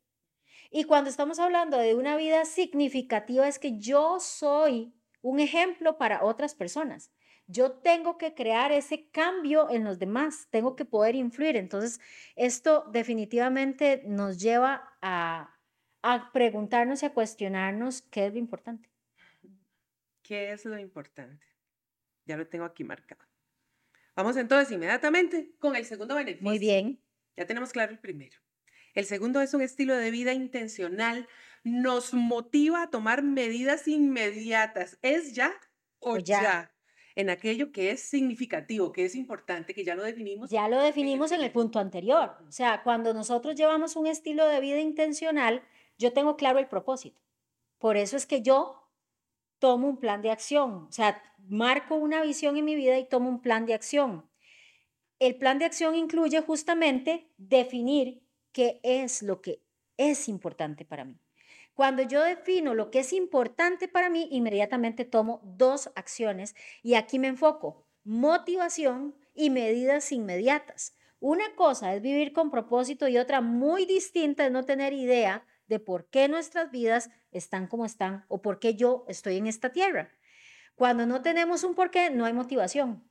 Y 0.77 0.83
cuando 0.83 1.09
estamos 1.09 1.39
hablando 1.39 1.77
de 1.77 1.95
una 1.95 2.17
vida 2.17 2.43
significativa 2.43 3.47
es 3.47 3.59
que 3.59 3.79
yo 3.79 4.19
soy 4.19 4.93
un 5.21 5.39
ejemplo 5.39 5.97
para 5.97 6.21
otras 6.21 6.53
personas. 6.53 7.13
Yo 7.47 7.71
tengo 7.71 8.17
que 8.17 8.33
crear 8.33 8.73
ese 8.73 9.09
cambio 9.09 9.69
en 9.69 9.85
los 9.85 9.99
demás, 9.99 10.49
tengo 10.49 10.75
que 10.75 10.83
poder 10.83 11.15
influir. 11.15 11.55
Entonces, 11.55 12.01
esto 12.35 12.89
definitivamente 12.91 14.03
nos 14.05 14.37
lleva 14.41 14.97
a, 15.01 15.57
a 16.01 16.33
preguntarnos 16.33 17.03
y 17.03 17.05
a 17.05 17.13
cuestionarnos 17.13 18.01
qué 18.01 18.25
es 18.25 18.33
lo 18.33 18.39
importante. 18.39 18.89
¿Qué 20.23 20.51
es 20.51 20.65
lo 20.65 20.77
importante? 20.77 21.45
Ya 22.25 22.35
lo 22.35 22.49
tengo 22.49 22.65
aquí 22.65 22.83
marcado. 22.83 23.23
Vamos 24.13 24.35
entonces 24.35 24.73
inmediatamente 24.73 25.55
con 25.57 25.77
el 25.77 25.85
segundo 25.85 26.15
beneficio. 26.15 26.49
Muy 26.49 26.59
bien. 26.59 27.01
Ya 27.37 27.45
tenemos 27.45 27.71
claro 27.71 27.93
el 27.93 27.99
primero. 27.99 28.44
El 28.95 29.05
segundo 29.05 29.41
es 29.41 29.53
un 29.53 29.61
estilo 29.61 29.95
de 29.95 30.09
vida 30.09 30.33
intencional. 30.33 31.27
Nos 31.63 32.13
motiva 32.13 32.83
a 32.83 32.89
tomar 32.89 33.23
medidas 33.23 33.87
inmediatas. 33.87 34.97
Es 35.01 35.33
ya 35.33 35.53
o, 35.99 36.13
O 36.13 36.17
ya. 36.17 36.41
ya. 36.41 36.71
En 37.15 37.29
aquello 37.29 37.71
que 37.71 37.91
es 37.91 38.01
significativo, 38.01 38.91
que 38.91 39.05
es 39.05 39.15
importante, 39.15 39.73
que 39.73 39.85
ya 39.85 39.95
lo 39.95 40.03
definimos. 40.03 40.49
Ya 40.49 40.67
lo 40.67 40.81
definimos 40.81 41.31
en 41.31 41.41
el 41.41 41.51
punto 41.51 41.79
anterior. 41.79 42.37
O 42.47 42.51
sea, 42.51 42.83
cuando 42.83 43.13
nosotros 43.13 43.55
llevamos 43.55 43.95
un 43.95 44.07
estilo 44.07 44.45
de 44.47 44.59
vida 44.59 44.79
intencional, 44.79 45.61
yo 45.97 46.11
tengo 46.11 46.35
claro 46.35 46.59
el 46.59 46.67
propósito. 46.67 47.21
Por 47.77 47.95
eso 47.95 48.17
es 48.17 48.25
que 48.25 48.41
yo 48.41 48.89
tomo 49.59 49.87
un 49.87 49.97
plan 49.97 50.21
de 50.21 50.31
acción. 50.31 50.87
O 50.89 50.91
sea, 50.91 51.21
marco 51.47 51.95
una 51.95 52.21
visión 52.21 52.57
en 52.57 52.65
mi 52.65 52.75
vida 52.75 52.97
y 52.97 53.07
tomo 53.07 53.29
un 53.29 53.41
plan 53.41 53.65
de 53.65 53.73
acción. 53.73 54.29
El 55.19 55.35
plan 55.37 55.57
de 55.57 55.65
acción 55.65 55.95
incluye 55.95 56.41
justamente 56.41 57.31
definir 57.37 58.24
qué 58.55 58.79
es 58.83 59.21
lo 59.21 59.41
que 59.41 59.61
es 59.97 60.29
importante 60.29 60.85
para 60.85 61.03
mí. 61.03 61.19
Cuando 61.73 62.03
yo 62.03 62.23
defino 62.23 62.73
lo 62.73 62.89
que 62.89 62.99
es 62.99 63.11
importante 63.11 63.89
para 63.89 64.09
mí, 64.09 64.29
inmediatamente 64.31 65.03
tomo 65.03 65.41
dos 65.43 65.91
acciones 65.95 66.55
y 66.81 66.93
aquí 66.93 67.19
me 67.19 67.27
enfoco, 67.27 67.85
motivación 68.05 69.13
y 69.33 69.49
medidas 69.49 70.09
inmediatas. 70.13 70.95
Una 71.19 71.53
cosa 71.55 71.93
es 71.93 72.01
vivir 72.01 72.31
con 72.31 72.49
propósito 72.49 73.09
y 73.09 73.17
otra 73.17 73.41
muy 73.41 73.85
distinta 73.85 74.45
es 74.45 74.53
no 74.53 74.63
tener 74.63 74.93
idea 74.93 75.45
de 75.67 75.81
por 75.81 76.05
qué 76.05 76.29
nuestras 76.29 76.71
vidas 76.71 77.09
están 77.31 77.67
como 77.67 77.83
están 77.83 78.23
o 78.29 78.41
por 78.41 78.59
qué 78.59 78.75
yo 78.75 79.03
estoy 79.09 79.35
en 79.35 79.47
esta 79.47 79.73
tierra. 79.73 80.13
Cuando 80.75 81.05
no 81.05 81.21
tenemos 81.21 81.65
un 81.65 81.75
porqué, 81.75 82.09
no 82.09 82.23
hay 82.23 82.31
motivación. 82.31 83.03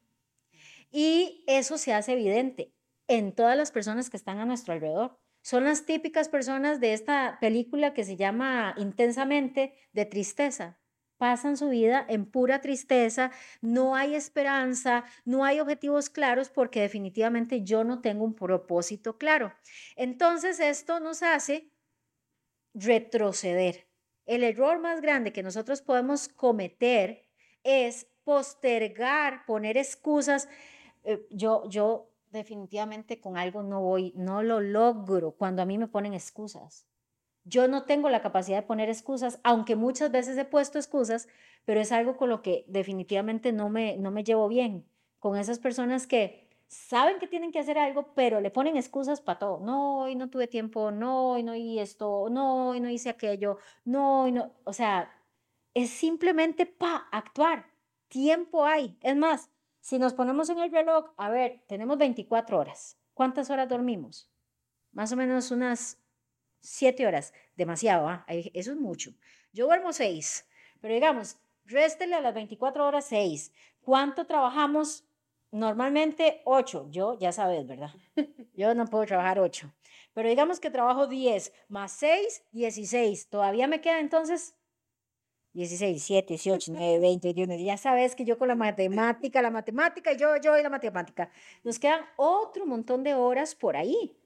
Y 0.90 1.44
eso 1.46 1.76
se 1.76 1.92
hace 1.92 2.14
evidente 2.14 2.72
en 3.08 3.34
todas 3.34 3.58
las 3.58 3.72
personas 3.72 4.08
que 4.08 4.16
están 4.16 4.38
a 4.38 4.46
nuestro 4.46 4.72
alrededor. 4.72 5.18
Son 5.44 5.64
las 5.64 5.84
típicas 5.84 6.30
personas 6.30 6.80
de 6.80 6.94
esta 6.94 7.36
película 7.38 7.92
que 7.92 8.04
se 8.04 8.16
llama 8.16 8.74
Intensamente 8.78 9.74
de 9.92 10.06
tristeza. 10.06 10.80
Pasan 11.18 11.58
su 11.58 11.68
vida 11.68 12.02
en 12.08 12.24
pura 12.24 12.62
tristeza, 12.62 13.30
no 13.60 13.94
hay 13.94 14.14
esperanza, 14.14 15.04
no 15.26 15.44
hay 15.44 15.60
objetivos 15.60 16.08
claros 16.08 16.48
porque 16.48 16.80
definitivamente 16.80 17.60
yo 17.62 17.84
no 17.84 18.00
tengo 18.00 18.24
un 18.24 18.34
propósito 18.34 19.18
claro. 19.18 19.52
Entonces 19.96 20.60
esto 20.60 20.98
nos 20.98 21.22
hace 21.22 21.70
retroceder. 22.72 23.86
El 24.24 24.44
error 24.44 24.78
más 24.78 25.02
grande 25.02 25.34
que 25.34 25.42
nosotros 25.42 25.82
podemos 25.82 26.26
cometer 26.26 27.28
es 27.64 28.06
postergar, 28.24 29.44
poner 29.44 29.76
excusas. 29.76 30.48
Eh, 31.02 31.26
yo, 31.28 31.68
yo 31.68 32.13
definitivamente 32.38 33.20
con 33.20 33.36
algo 33.36 33.62
no 33.62 33.80
voy, 33.80 34.12
no 34.16 34.42
lo 34.42 34.60
logro 34.60 35.32
cuando 35.32 35.62
a 35.62 35.66
mí 35.66 35.78
me 35.78 35.88
ponen 35.88 36.14
excusas. 36.14 36.86
Yo 37.44 37.68
no 37.68 37.84
tengo 37.84 38.08
la 38.08 38.22
capacidad 38.22 38.58
de 38.58 38.66
poner 38.66 38.88
excusas, 38.88 39.40
aunque 39.44 39.76
muchas 39.76 40.10
veces 40.10 40.36
he 40.38 40.44
puesto 40.44 40.78
excusas, 40.78 41.28
pero 41.64 41.80
es 41.80 41.92
algo 41.92 42.16
con 42.16 42.30
lo 42.30 42.42
que 42.42 42.64
definitivamente 42.68 43.52
no 43.52 43.68
me, 43.68 43.96
no 43.96 44.10
me 44.10 44.24
llevo 44.24 44.48
bien. 44.48 44.86
Con 45.18 45.36
esas 45.36 45.58
personas 45.58 46.06
que 46.06 46.48
saben 46.68 47.18
que 47.18 47.26
tienen 47.26 47.52
que 47.52 47.58
hacer 47.58 47.78
algo, 47.78 48.14
pero 48.14 48.40
le 48.40 48.50
ponen 48.50 48.76
excusas 48.76 49.20
para 49.20 49.38
todo. 49.38 49.60
No, 49.60 50.00
hoy 50.00 50.16
no 50.16 50.30
tuve 50.30 50.46
tiempo, 50.48 50.90
no, 50.90 51.32
hoy 51.32 51.42
no 51.42 51.54
hice 51.54 51.82
esto, 51.82 52.28
no, 52.30 52.70
hoy 52.70 52.80
no 52.80 52.90
hice 52.90 53.10
aquello, 53.10 53.58
no, 53.84 54.22
hoy 54.22 54.32
no. 54.32 54.52
O 54.64 54.72
sea, 54.72 55.10
es 55.74 55.90
simplemente 55.90 56.66
para 56.66 57.08
actuar. 57.12 57.66
Tiempo 58.08 58.64
hay. 58.64 58.96
Es 59.02 59.16
más, 59.16 59.50
si 59.84 59.98
nos 59.98 60.14
ponemos 60.14 60.48
en 60.48 60.60
el 60.60 60.72
reloj, 60.72 61.12
a 61.18 61.28
ver, 61.28 61.62
tenemos 61.68 61.98
24 61.98 62.58
horas. 62.58 62.98
¿Cuántas 63.12 63.50
horas 63.50 63.68
dormimos? 63.68 64.32
Más 64.92 65.12
o 65.12 65.16
menos 65.16 65.50
unas 65.50 66.02
7 66.60 67.06
horas. 67.06 67.34
Demasiado, 67.54 68.08
¿ah? 68.08 68.24
Eso 68.26 68.72
es 68.72 68.78
mucho. 68.78 69.10
Yo 69.52 69.66
duermo 69.66 69.92
6, 69.92 70.48
pero 70.80 70.94
digamos, 70.94 71.36
réstele 71.66 72.14
a 72.14 72.22
las 72.22 72.32
24 72.32 72.86
horas 72.86 73.04
6. 73.10 73.52
¿Cuánto 73.82 74.26
trabajamos? 74.26 75.04
Normalmente 75.50 76.40
8. 76.46 76.88
Yo, 76.90 77.18
ya 77.18 77.32
sabes, 77.32 77.66
¿verdad? 77.66 77.90
Yo 78.54 78.74
no 78.74 78.86
puedo 78.86 79.04
trabajar 79.04 79.38
8. 79.38 79.70
Pero 80.14 80.30
digamos 80.30 80.60
que 80.60 80.70
trabajo 80.70 81.08
10 81.08 81.52
más 81.68 81.92
6, 81.92 82.46
16. 82.52 83.28
Todavía 83.28 83.66
me 83.66 83.82
queda 83.82 84.00
entonces 84.00 84.56
16, 85.54 85.92
17, 85.92 86.34
18, 86.34 86.73
19, 86.73 86.99
20, 86.99 87.28
21. 87.28 87.64
Ya 87.64 87.76
sabes 87.76 88.16
que 88.16 88.25
yo 88.25 88.38
con 88.38 88.49
la 88.49 88.56
matemática, 88.56 89.40
la 89.40 89.50
matemática, 89.50 90.12
yo, 90.12 90.37
yo 90.37 90.58
y 90.58 90.62
la 90.62 90.68
matemática. 90.68 91.30
Nos 91.62 91.78
quedan 91.78 92.04
otro 92.16 92.66
montón 92.66 93.04
de 93.04 93.14
horas 93.14 93.54
por 93.54 93.76
ahí. 93.76 94.16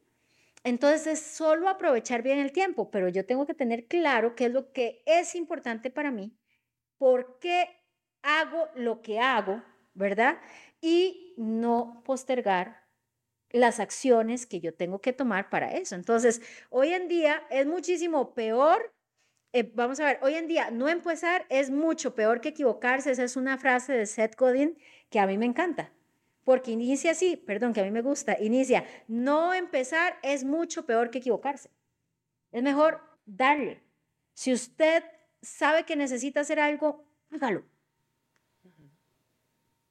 Entonces 0.65 1.07
es 1.07 1.21
solo 1.21 1.69
aprovechar 1.69 2.23
bien 2.23 2.39
el 2.39 2.53
tiempo, 2.53 2.91
pero 2.91 3.09
yo 3.09 3.25
tengo 3.27 3.47
que 3.47 3.55
tener 3.55 3.87
claro 3.87 4.35
qué 4.35 4.47
es 4.47 4.53
lo 4.53 4.73
que 4.73 5.03
es 5.07 5.35
importante 5.35 5.91
para 5.91 6.11
mí, 6.11 6.35
por 6.97 7.39
qué 7.39 7.69
hago 8.23 8.69
lo 8.75 9.03
que 9.03 9.21
hago, 9.21 9.63
¿verdad? 9.95 10.39
Y 10.81 11.35
no 11.37 12.03
postergar 12.05 12.89
las 13.51 13.81
acciones 13.81 14.47
que 14.47 14.61
yo 14.61 14.75
tengo 14.75 15.01
que 15.01 15.13
tomar 15.13 15.49
para 15.51 15.73
eso. 15.73 15.95
Entonces, 15.95 16.43
hoy 16.71 16.89
en 16.93 17.09
día 17.09 17.43
es 17.51 17.67
muchísimo 17.67 18.35
peor 18.35 18.93
eh, 19.53 19.71
vamos 19.75 19.99
a 20.01 20.05
ver, 20.05 20.19
hoy 20.23 20.35
en 20.35 20.47
día 20.47 20.71
no 20.71 20.89
empezar 20.89 21.47
es 21.49 21.71
mucho 21.71 22.15
peor 22.15 22.41
que 22.41 22.51
equivocarse. 22.51 23.11
Esa 23.11 23.25
es 23.25 23.37
una 23.37 23.59
frase 23.59 23.93
de 23.93 24.07
Seth 24.07 24.37
Godin 24.37 24.77
que 25.11 25.19
a 25.19 25.27
mí 25.27 25.39
me 25.39 25.47
encanta. 25.47 25.93
Porque 26.45 26.71
inicia 26.71 27.13
así, 27.13 27.37
perdón, 27.37 27.73
que 27.73 27.81
a 27.81 27.85
mí 27.85 27.91
me 27.91 28.01
gusta, 28.01 28.37
inicia, 28.41 28.85
no 29.07 29.53
empezar 29.53 30.19
es 30.23 30.45
mucho 30.45 30.87
peor 30.87 31.11
que 31.11 31.19
equivocarse. 31.19 31.71
Es 32.53 32.63
mejor 32.63 33.01
darle. 33.27 33.83
Si 34.33 34.53
usted 34.53 35.05
sabe 35.43 35.85
que 35.85 35.97
necesita 35.97 36.41
hacer 36.41 36.59
algo, 36.59 37.05
hágalo. 37.31 37.65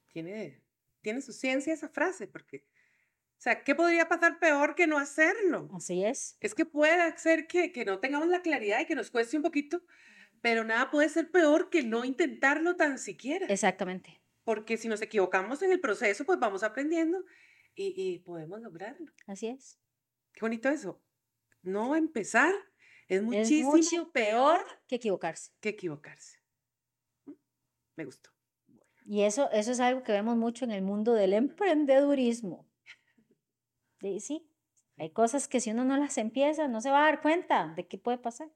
Tiene, 0.07 0.59
tiene 1.01 1.21
su 1.21 1.31
ciencia 1.31 1.73
esa 1.73 1.89
frase, 1.89 2.27
porque, 2.27 2.63
o 3.37 3.39
sea, 3.39 3.63
¿qué 3.63 3.75
podría 3.75 4.07
pasar 4.07 4.39
peor 4.39 4.73
que 4.73 4.87
no 4.87 4.97
hacerlo? 4.97 5.69
Así 5.73 6.03
es. 6.03 6.37
Es 6.39 6.55
que 6.55 6.65
puede 6.65 7.15
ser 7.17 7.45
que, 7.47 7.71
que 7.71 7.85
no 7.85 7.99
tengamos 7.99 8.27
la 8.29 8.41
claridad 8.41 8.79
y 8.79 8.85
que 8.85 8.95
nos 8.95 9.11
cueste 9.11 9.37
un 9.37 9.43
poquito, 9.43 9.83
pero 10.41 10.63
nada 10.63 10.89
puede 10.89 11.07
ser 11.09 11.29
peor 11.29 11.69
que 11.69 11.83
no 11.83 12.03
intentarlo 12.03 12.75
tan 12.75 12.97
siquiera. 12.97 13.45
Exactamente. 13.47 14.21
Porque 14.43 14.77
si 14.77 14.87
nos 14.87 15.01
equivocamos 15.01 15.61
en 15.61 15.71
el 15.71 15.79
proceso, 15.79 16.25
pues 16.25 16.39
vamos 16.39 16.63
aprendiendo 16.63 17.23
y, 17.75 17.93
y 17.95 18.19
podemos 18.19 18.59
lograrlo. 18.61 19.11
Así 19.27 19.47
es. 19.47 19.79
Qué 20.33 20.39
bonito 20.41 20.69
eso. 20.69 21.01
No 21.61 21.95
empezar 21.95 22.53
es 23.07 23.19
Es 23.19 23.23
muchísimo 23.23 23.71
mucho 23.71 24.11
peor 24.11 24.65
que 24.87 24.95
equivocarse. 24.95 25.51
que 25.59 25.69
equivocarse. 25.69 26.39
¿Mm? 27.25 27.33
Me 27.97 28.05
gustó. 28.05 28.31
Y 29.05 29.21
eso, 29.21 29.49
eso 29.51 29.71
es 29.71 29.79
algo 29.79 30.03
que 30.03 30.11
vemos 30.11 30.35
mucho 30.35 30.65
en 30.65 30.71
el 30.71 30.81
mundo 30.81 31.13
del 31.13 31.33
emprendedurismo. 31.33 32.66
Sí, 33.99 34.19
sí, 34.19 34.47
hay 34.97 35.11
cosas 35.11 35.47
que 35.47 35.59
si 35.59 35.71
uno 35.71 35.83
no 35.85 35.97
las 35.97 36.17
empieza, 36.17 36.67
no 36.67 36.81
se 36.81 36.91
va 36.91 36.99
a 36.99 37.11
dar 37.11 37.21
cuenta 37.21 37.73
de 37.75 37.87
qué 37.87 37.97
puede 37.97 38.17
pasar. 38.17 38.49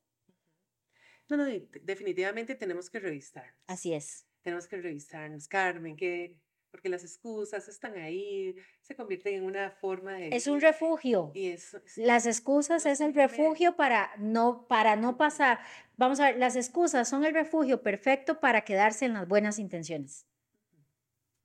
No, 1.29 1.37
no, 1.37 1.45
de- 1.45 1.67
definitivamente 1.83 2.55
tenemos 2.55 2.89
que 2.89 2.99
revisarnos. 2.99 3.55
Así 3.67 3.93
es. 3.93 4.25
Tenemos 4.41 4.67
que 4.67 4.77
revisarnos. 4.77 5.47
Carmen, 5.47 5.95
¿qué, 5.95 6.35
porque 6.71 6.89
las 6.89 7.03
excusas 7.03 7.67
están 7.67 7.95
ahí, 7.97 8.55
se 8.81 8.95
convierten 8.95 9.35
en 9.35 9.43
una 9.43 9.71
forma 9.71 10.13
de... 10.13 10.29
Es 10.35 10.47
un 10.47 10.61
refugio. 10.61 11.31
Y 11.33 11.55
las 11.97 12.25
excusas 12.25 12.85
es 12.85 13.01
el 13.01 13.13
refugio 13.13 13.75
para 13.75 14.11
no, 14.17 14.67
para 14.67 14.95
no 14.95 15.17
pasar. 15.17 15.59
Vamos 15.97 16.19
a 16.19 16.25
ver, 16.27 16.37
las 16.37 16.55
excusas 16.55 17.07
son 17.09 17.23
el 17.25 17.33
refugio 17.33 17.81
perfecto 17.81 18.39
para 18.39 18.61
quedarse 18.61 19.05
en 19.05 19.13
las 19.13 19.27
buenas 19.27 19.59
intenciones 19.59 20.25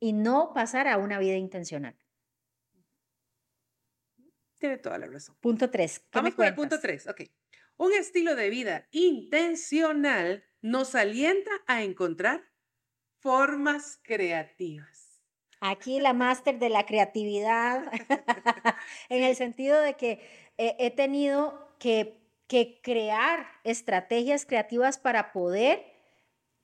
y 0.01 0.13
no 0.13 0.53
pasar 0.55 0.89
a 0.89 0.99
una 0.99 1.19
vida 1.19 1.37
intencional. 1.37 1.97
Tiene 4.59 4.79
toda 4.79 4.99
la 4.99 5.07
razón. 5.07 5.37
Punto 5.41 5.71
tres. 5.71 6.03
Vamos 6.13 6.35
con 6.35 6.47
el 6.47 6.55
punto 6.55 6.81
tres. 6.81 7.07
Ok. 7.07 7.23
Un 7.77 7.93
estilo 7.93 8.35
de 8.35 8.49
vida 8.49 8.89
intencional 8.91 10.45
nos 10.63 10.95
alienta 10.95 11.51
a 11.67 11.83
encontrar 11.83 12.43
formas 13.21 14.01
creativas. 14.03 15.23
Aquí 15.61 16.01
la 16.01 16.13
máster 16.13 16.59
de 16.59 16.69
la 16.69 16.87
creatividad, 16.87 17.91
en 19.09 19.25
el 19.25 19.37
sentido 19.37 19.81
de 19.81 19.95
que 19.95 20.21
he 20.59 20.91
tenido 20.91 21.75
que, 21.79 22.21
que, 22.47 22.81
crear 22.83 23.47
estrategias 23.65 24.47
creativas 24.47 24.99
para 24.99 25.33
poder 25.33 25.85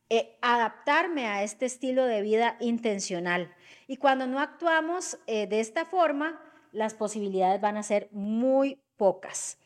eh, 0.09 0.37
adaptarme 0.43 1.27
a 1.27 1.43
este 1.43 1.67
estilo 1.67 2.05
de 2.05 2.21
vida 2.23 2.57
intencional. 2.61 3.55
Y 3.87 3.97
cuando 3.97 4.27
no 4.27 4.41
actuamos 4.41 5.19
eh, 5.27 5.47
de 5.47 5.61
esta 5.61 5.87
forma, 5.87 6.39
las 6.73 6.95
posibilidades 6.95 7.61
van 7.61 7.77
a 7.77 7.83
ser 7.83 8.09
muy 8.11 8.81
pocas. 8.97 9.59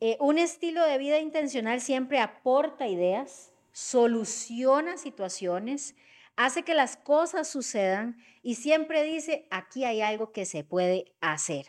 Eh, 0.00 0.16
un 0.18 0.38
estilo 0.38 0.84
de 0.84 0.98
vida 0.98 1.18
intencional 1.18 1.80
siempre 1.80 2.18
aporta 2.18 2.88
ideas, 2.88 3.52
soluciona 3.72 4.96
situaciones, 4.96 5.94
hace 6.36 6.62
que 6.62 6.74
las 6.74 6.96
cosas 6.96 7.48
sucedan 7.48 8.16
y 8.42 8.54
siempre 8.54 9.02
dice, 9.02 9.46
aquí 9.50 9.84
hay 9.84 10.00
algo 10.00 10.32
que 10.32 10.46
se 10.46 10.64
puede 10.64 11.12
hacer. 11.20 11.66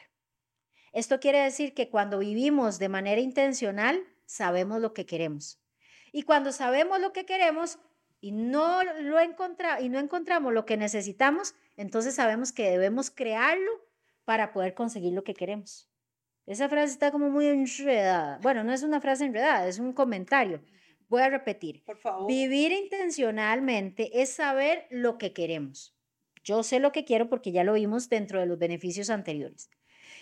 Esto 0.93 1.19
quiere 1.19 1.39
decir 1.39 1.73
que 1.73 1.89
cuando 1.89 2.19
vivimos 2.19 2.79
de 2.79 2.89
manera 2.89 3.21
intencional, 3.21 4.01
sabemos 4.25 4.79
lo 4.81 4.93
que 4.93 5.05
queremos. 5.05 5.59
Y 6.13 6.23
cuando 6.23 6.51
sabemos 6.51 6.99
lo 6.99 7.11
que 7.13 7.25
queremos 7.25 7.79
y 8.21 8.31
no 8.31 8.83
lo 8.83 9.19
encontra 9.19 9.81
y 9.81 9.89
no 9.89 9.99
encontramos 9.99 10.53
lo 10.53 10.65
que 10.65 10.77
necesitamos, 10.77 11.55
entonces 11.75 12.15
sabemos 12.15 12.51
que 12.51 12.69
debemos 12.69 13.09
crearlo 13.09 13.71
para 14.25 14.53
poder 14.53 14.73
conseguir 14.73 15.13
lo 15.13 15.23
que 15.23 15.33
queremos. 15.33 15.89
Esa 16.45 16.69
frase 16.69 16.93
está 16.93 17.11
como 17.11 17.29
muy 17.29 17.47
enredada. 17.47 18.39
Bueno, 18.41 18.63
no 18.63 18.73
es 18.73 18.83
una 18.83 18.99
frase 18.99 19.25
enredada, 19.25 19.67
es 19.67 19.79
un 19.79 19.93
comentario. 19.93 20.61
Voy 21.07 21.21
a 21.21 21.29
repetir. 21.29 21.83
Por 21.83 21.97
favor. 21.97 22.27
Vivir 22.27 22.71
intencionalmente 22.71 24.21
es 24.21 24.31
saber 24.31 24.87
lo 24.89 25.17
que 25.17 25.33
queremos. 25.33 25.95
Yo 26.43 26.63
sé 26.63 26.79
lo 26.79 26.91
que 26.91 27.05
quiero 27.05 27.29
porque 27.29 27.51
ya 27.51 27.63
lo 27.63 27.73
vimos 27.73 28.09
dentro 28.09 28.39
de 28.39 28.45
los 28.45 28.57
beneficios 28.57 29.09
anteriores. 29.09 29.69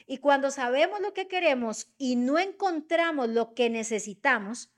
Y 0.06 0.18
cuando 0.18 0.51
sabemos 0.51 1.00
lo 1.00 1.13
que 1.13 1.27
queremos 1.27 1.94
y 1.98 2.15
no 2.15 2.39
encontramos 2.39 3.29
lo 3.29 3.53
que 3.53 3.70
necesitamos, 3.70 4.74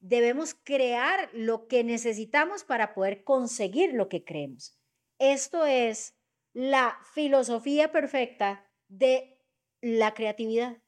debemos 0.00 0.54
crear 0.54 1.28
lo 1.32 1.66
que 1.66 1.84
necesitamos 1.84 2.64
para 2.64 2.94
poder 2.94 3.24
conseguir 3.24 3.94
lo 3.94 4.08
que 4.08 4.24
creemos. 4.24 4.78
Esto 5.18 5.66
es 5.66 6.14
la 6.52 6.98
filosofía 7.12 7.92
perfecta 7.92 8.68
de 8.88 9.38
la 9.80 10.14
creatividad. 10.14 10.78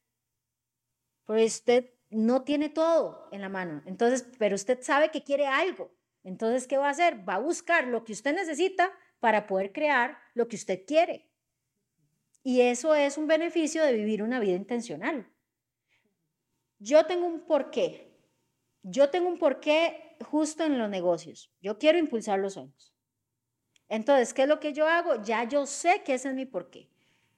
Porque 1.24 1.44
usted 1.44 1.90
no 2.08 2.42
tiene 2.42 2.68
todo 2.68 3.28
en 3.30 3.40
la 3.40 3.48
mano, 3.48 3.82
entonces, 3.86 4.26
pero 4.38 4.56
usted 4.56 4.82
sabe 4.82 5.10
que 5.10 5.22
quiere 5.22 5.46
algo. 5.46 5.94
Entonces, 6.22 6.66
¿qué 6.66 6.76
va 6.76 6.88
a 6.88 6.90
hacer? 6.90 7.26
Va 7.28 7.36
a 7.36 7.40
buscar 7.40 7.86
lo 7.86 8.04
que 8.04 8.12
usted 8.12 8.34
necesita 8.34 8.92
para 9.20 9.46
poder 9.46 9.72
crear 9.72 10.18
lo 10.34 10.48
que 10.48 10.56
usted 10.56 10.84
quiere. 10.86 11.30
Y 12.42 12.62
eso 12.62 12.94
es 12.94 13.18
un 13.18 13.26
beneficio 13.26 13.84
de 13.84 13.92
vivir 13.92 14.22
una 14.22 14.40
vida 14.40 14.56
intencional. 14.56 15.30
Yo 16.78 17.06
tengo 17.06 17.26
un 17.26 17.46
porqué. 17.46 18.18
Yo 18.82 19.10
tengo 19.10 19.28
un 19.28 19.38
porqué 19.38 20.16
justo 20.24 20.64
en 20.64 20.78
los 20.78 20.88
negocios. 20.88 21.52
Yo 21.60 21.78
quiero 21.78 21.98
impulsar 21.98 22.38
los 22.38 22.54
sueños. 22.54 22.89
Entonces, 23.90 24.32
¿qué 24.32 24.42
es 24.42 24.48
lo 24.48 24.60
que 24.60 24.72
yo 24.72 24.88
hago? 24.88 25.20
Ya 25.22 25.44
yo 25.44 25.66
sé 25.66 26.02
que 26.04 26.14
ese 26.14 26.28
es 26.28 26.34
mi 26.34 26.46
porqué. 26.46 26.88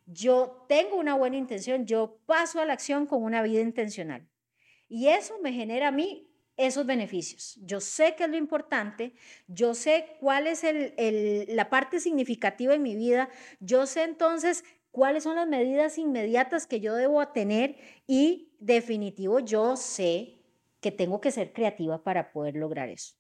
Yo 0.05 0.67
tengo 0.69 0.97
una 0.97 1.15
buena 1.15 1.39
intención, 1.39 1.87
yo 1.87 2.21
paso 2.27 2.61
a 2.61 2.67
la 2.67 2.75
acción 2.75 3.07
con 3.07 3.23
una 3.23 3.41
vida 3.43 3.63
intencional. 3.63 4.29
Y 4.87 5.09
eso 5.09 5.39
me 5.41 5.55
genera 5.55 5.89
a 5.89 5.93
mí 5.93 6.29
esos 6.59 6.85
beneficios. 6.85 7.59
Yo 7.63 7.81
sé 7.81 8.15
qué 8.17 8.25
es 8.25 8.31
lo 8.31 8.37
importante, 8.37 9.15
yo 9.47 9.75
sé 9.75 10.19
cuál 10.21 10.47
es 10.47 10.63
la 11.49 11.71
parte 11.71 11.99
significativa 11.99 12.75
en 12.75 12.83
mi 12.83 12.97
vida, 12.97 13.31
yo 13.59 13.87
sé 13.87 14.03
entonces 14.03 14.63
cuáles 14.91 15.23
son 15.23 15.37
las 15.37 15.49
medidas 15.49 15.97
inmediatas 15.97 16.67
que 16.67 16.81
yo 16.81 16.95
debo 16.95 17.27
tener 17.29 17.77
y 18.07 18.55
definitivo 18.61 19.41
yo 19.41 19.77
sé 19.77 20.43
que 20.83 20.93
tengo 20.93 21.19
que 21.23 21.31
ser 21.31 21.55
creativa 21.55 22.05
para 22.05 22.31
poder 22.31 22.57
lograr 22.57 22.91
eso. 22.91 23.15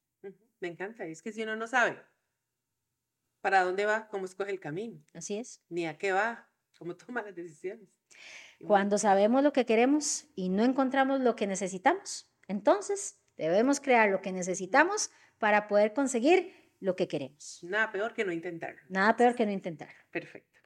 Me 0.60 0.68
encanta, 0.68 1.06
es 1.06 1.22
que 1.22 1.32
si 1.32 1.42
uno 1.42 1.56
no 1.56 1.66
sabe 1.66 1.96
para 3.42 3.64
dónde 3.64 3.84
va, 3.84 4.08
cómo 4.08 4.24
escoge 4.24 4.50
el 4.50 4.60
camino. 4.60 5.04
Así 5.12 5.36
es. 5.36 5.60
Ni 5.68 5.86
a 5.86 5.98
qué 5.98 6.12
va, 6.12 6.48
cómo 6.78 6.96
toma 6.96 7.20
las 7.22 7.34
decisiones. 7.34 7.88
Cuando 8.64 8.96
sabemos 8.96 9.42
lo 9.42 9.52
que 9.52 9.66
queremos 9.66 10.26
y 10.36 10.48
no 10.48 10.62
encontramos 10.62 11.20
lo 11.20 11.34
que 11.34 11.48
necesitamos, 11.48 12.30
entonces 12.46 13.18
debemos 13.36 13.80
crear 13.80 14.08
lo 14.08 14.22
que 14.22 14.32
necesitamos 14.32 15.10
para 15.38 15.66
poder 15.66 15.92
conseguir 15.92 16.54
lo 16.78 16.94
que 16.94 17.08
queremos. 17.08 17.58
Nada 17.62 17.90
peor 17.90 18.14
que 18.14 18.24
no 18.24 18.32
intentarlo. 18.32 18.80
Nada 18.88 19.16
peor 19.16 19.34
que 19.34 19.44
no 19.46 19.52
intentarlo. 19.52 19.98
Perfecto. 20.12 20.60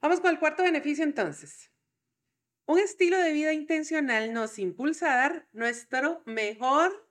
Vamos 0.00 0.20
con 0.20 0.30
el 0.30 0.38
cuarto 0.38 0.62
beneficio 0.62 1.02
entonces. 1.02 1.70
Un 2.66 2.78
estilo 2.78 3.18
de 3.18 3.32
vida 3.32 3.52
intencional 3.52 4.32
nos 4.32 4.58
impulsa 4.58 5.12
a 5.12 5.16
dar 5.16 5.48
nuestro 5.52 6.22
mejor 6.26 7.08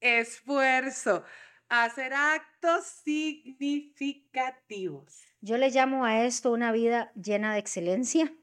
esfuerzo 0.00 1.24
hacer 1.68 2.12
actos 2.12 2.84
significativos. 2.84 5.22
Yo 5.40 5.56
le 5.58 5.70
llamo 5.70 6.04
a 6.04 6.24
esto 6.24 6.50
una 6.52 6.72
vida 6.72 7.12
llena 7.14 7.52
de 7.52 7.60
excelencia. 7.60 8.34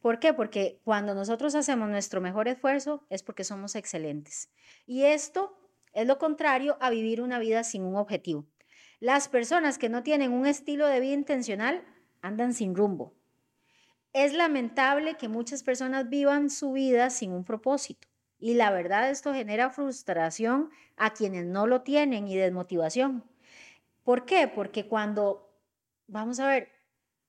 ¿Por 0.00 0.18
qué? 0.18 0.34
Porque 0.34 0.80
cuando 0.84 1.14
nosotros 1.14 1.54
hacemos 1.54 1.88
nuestro 1.88 2.20
mejor 2.20 2.48
esfuerzo 2.48 3.06
es 3.08 3.22
porque 3.22 3.44
somos 3.44 3.76
excelentes. 3.76 4.50
Y 4.86 5.04
esto 5.04 5.56
es 5.92 6.06
lo 6.06 6.18
contrario 6.18 6.76
a 6.80 6.90
vivir 6.90 7.20
una 7.20 7.38
vida 7.38 7.64
sin 7.64 7.82
un 7.82 7.96
objetivo. 7.96 8.46
Las 9.00 9.28
personas 9.28 9.78
que 9.78 9.88
no 9.88 10.02
tienen 10.02 10.32
un 10.32 10.46
estilo 10.46 10.86
de 10.86 11.00
vida 11.00 11.14
intencional 11.14 11.84
andan 12.20 12.52
sin 12.52 12.74
rumbo. 12.74 13.14
Es 14.12 14.34
lamentable 14.34 15.16
que 15.16 15.28
muchas 15.28 15.62
personas 15.62 16.08
vivan 16.08 16.50
su 16.50 16.72
vida 16.72 17.10
sin 17.10 17.32
un 17.32 17.44
propósito. 17.44 18.08
Y 18.40 18.54
la 18.54 18.70
verdad 18.70 19.10
esto 19.10 19.34
genera 19.34 19.70
frustración 19.70 20.70
a 20.96 21.10
quienes 21.10 21.44
no 21.44 21.66
lo 21.66 21.82
tienen 21.82 22.26
y 22.26 22.36
desmotivación. 22.36 23.22
¿Por 24.02 24.24
qué? 24.24 24.48
Porque 24.48 24.88
cuando, 24.88 25.54
vamos 26.06 26.40
a 26.40 26.48
ver, 26.48 26.72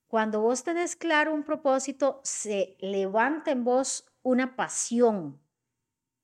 cuando 0.08 0.41
vos 0.41 0.63
tenés 0.63 0.95
claro 0.95 1.34
un 1.34 1.43
propósito, 1.43 2.21
se 2.24 2.78
levanta 2.80 3.52
en 3.52 3.63
vos 3.63 4.06
una 4.24 4.56
pasión. 4.56 5.39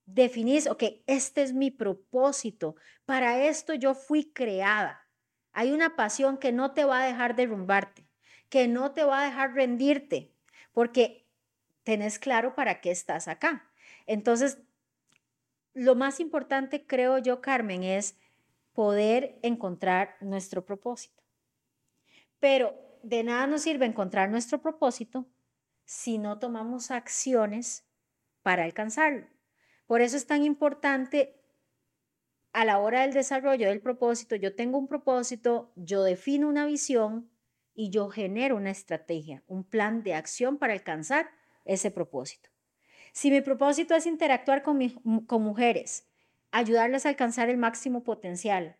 Definís, 0.05 0.67
ok, 0.67 0.83
este 1.05 1.43
es 1.43 1.53
mi 1.53 1.69
propósito, 1.69 2.75
para 3.05 3.43
esto 3.43 3.73
yo 3.73 3.93
fui 3.93 4.31
creada. 4.31 5.05
Hay 5.51 5.71
una 5.71 5.95
pasión 5.97 6.37
que 6.37 6.53
no 6.53 6.73
te 6.73 6.85
va 6.85 7.01
a 7.01 7.05
dejar 7.05 7.35
derrumbarte, 7.35 8.07
que 8.49 8.67
no 8.69 8.91
te 8.93 9.03
va 9.03 9.21
a 9.21 9.25
dejar 9.25 9.53
rendirte, 9.53 10.33
porque 10.71 11.27
tenés 11.83 12.19
claro 12.19 12.55
para 12.55 12.79
qué 12.79 12.91
estás 12.91 13.27
acá. 13.27 13.69
Entonces, 14.05 14.59
lo 15.77 15.93
más 15.93 16.19
importante, 16.19 16.87
creo 16.87 17.19
yo, 17.19 17.39
Carmen, 17.39 17.83
es 17.83 18.17
poder 18.73 19.37
encontrar 19.43 20.17
nuestro 20.21 20.65
propósito. 20.65 21.21
Pero 22.39 22.73
de 23.03 23.23
nada 23.23 23.45
nos 23.45 23.61
sirve 23.61 23.85
encontrar 23.85 24.31
nuestro 24.31 24.59
propósito 24.59 25.27
si 25.85 26.17
no 26.17 26.39
tomamos 26.39 26.89
acciones 26.89 27.87
para 28.41 28.63
alcanzarlo. 28.63 29.27
Por 29.85 30.01
eso 30.01 30.17
es 30.17 30.25
tan 30.25 30.43
importante 30.43 31.39
a 32.53 32.65
la 32.65 32.79
hora 32.79 33.01
del 33.01 33.13
desarrollo 33.13 33.67
del 33.67 33.79
propósito, 33.79 34.35
yo 34.35 34.55
tengo 34.55 34.79
un 34.79 34.87
propósito, 34.87 35.71
yo 35.75 36.01
defino 36.01 36.49
una 36.49 36.65
visión 36.65 37.29
y 37.75 37.91
yo 37.91 38.09
genero 38.09 38.55
una 38.55 38.71
estrategia, 38.71 39.43
un 39.45 39.63
plan 39.63 40.01
de 40.01 40.15
acción 40.15 40.57
para 40.57 40.73
alcanzar 40.73 41.29
ese 41.65 41.91
propósito. 41.91 42.49
Si 43.11 43.31
mi 43.31 43.41
propósito 43.41 43.95
es 43.95 44.05
interactuar 44.05 44.63
con, 44.63 44.77
mujeres, 45.41 46.05
ayudarles 46.51 47.05
a 47.05 47.09
alcanzar 47.09 47.49
el 47.49 47.57
máximo 47.57 48.03
potencial, 48.03 48.77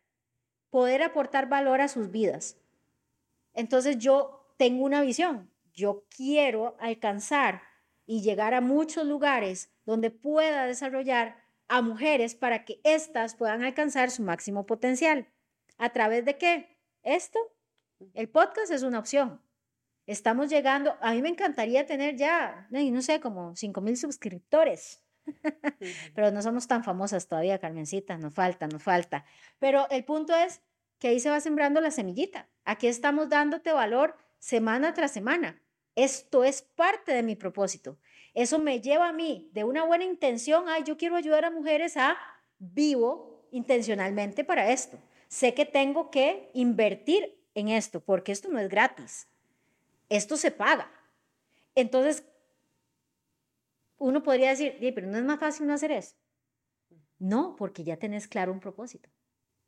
poder 0.69 1.03
aportar 1.03 1.49
valor 1.49 1.81
a 1.81 1.87
sus 1.87 2.11
vidas, 2.11 2.57
entonces 3.53 3.97
yo 3.97 4.53
tengo 4.57 4.85
una 4.85 5.01
visión. 5.01 5.51
Yo 5.73 6.05
quiero 6.09 6.75
alcanzar 6.79 7.61
y 8.05 8.21
llegar 8.21 8.53
a 8.53 8.61
muchos 8.61 9.05
lugares 9.05 9.69
donde 9.85 10.11
pueda 10.11 10.65
desarrollar 10.65 11.37
a 11.67 11.81
mujeres 11.81 12.35
para 12.35 12.65
que 12.65 12.79
éstas 12.83 13.35
puedan 13.35 13.63
alcanzar 13.63 14.09
su 14.09 14.23
máximo 14.23 14.65
potencial. 14.65 15.27
¿A 15.77 15.89
través 15.89 16.25
de 16.25 16.37
qué? 16.37 16.77
Esto, 17.03 17.39
El 18.13 18.29
podcast 18.29 18.71
es 18.71 18.83
una 18.83 18.99
opción. 18.99 19.41
Estamos 20.08 20.50
llegando, 20.50 20.98
a 21.02 21.12
mí 21.12 21.22
me 21.22 21.28
encantaría 21.28 21.86
tener 21.86 22.15
ya, 22.15 22.67
no 22.72 23.02
sé, 23.02 23.20
como 23.20 23.56
5 23.56 23.82
mil 23.82 23.98
suscriptores. 23.98 25.04
Pero 26.15 26.32
no 26.32 26.41
somos 26.41 26.65
tan 26.67 26.86
famosas 26.86 27.28
todavía, 27.28 27.60
Carmencita, 27.60 28.17
nos 28.17 28.34
falta, 28.34 28.67
nos 28.67 28.82
falta. 28.82 29.26
Pero 29.60 29.89
el 29.89 30.06
punto 30.06 30.34
es 30.34 30.62
que 30.98 31.10
ahí 31.10 31.20
se 31.20 31.30
va 31.30 31.41
sembrando 31.41 31.82
la 31.82 31.91
semillita. 31.91 32.48
Aquí 32.63 32.88
estamos 32.88 33.28
dándote 33.28 33.74
valor 33.74 34.15
semana 34.39 34.93
tras 34.93 35.12
semana. 35.12 35.62
Esto 35.96 36.46
es 36.46 36.62
parte 36.62 37.13
de 37.13 37.24
mi 37.24 37.36
propósito. 37.36 37.98
Eso 38.34 38.60
me 38.60 38.80
lleva 38.80 39.10
a 39.10 39.13
mí 39.13 39.50
de 39.54 39.65
una 39.65 39.84
buena 39.84 40.06
intención, 40.06 40.70
ay, 40.70 40.84
yo 40.86 40.96
quiero 40.96 41.17
ayudar 41.17 41.43
a 41.43 41.52
mujeres 41.52 41.98
a 41.98 42.17
vivo 42.60 43.46
intencionalmente 43.52 44.46
para 44.46 44.72
esto. 44.72 45.00
Sé 45.28 45.54
que 45.54 45.65
tengo 45.65 46.12
que 46.12 46.50
invertir 46.54 47.43
en 47.56 47.67
esto, 47.67 48.00
porque 48.00 48.32
esto 48.32 48.48
no 48.50 48.60
es 48.60 48.70
gratis. 48.70 49.28
Esto 50.10 50.38
se 50.38 50.52
paga. 50.52 50.91
Entonces, 51.76 52.26
uno 53.98 54.24
podría 54.24 54.50
decir, 54.50 54.76
pero 54.93 55.08
no 55.08 55.17
es 55.17 55.24
más 55.24 55.39
fácil 55.39 55.67
no 55.67 55.74
hacer 55.74 55.91
eso. 55.91 56.15
No, 57.20 57.56
porque 57.56 57.84
ya 57.84 57.98
tenés 57.98 58.28
claro 58.28 58.52
un 58.52 58.60
propósito 58.60 59.10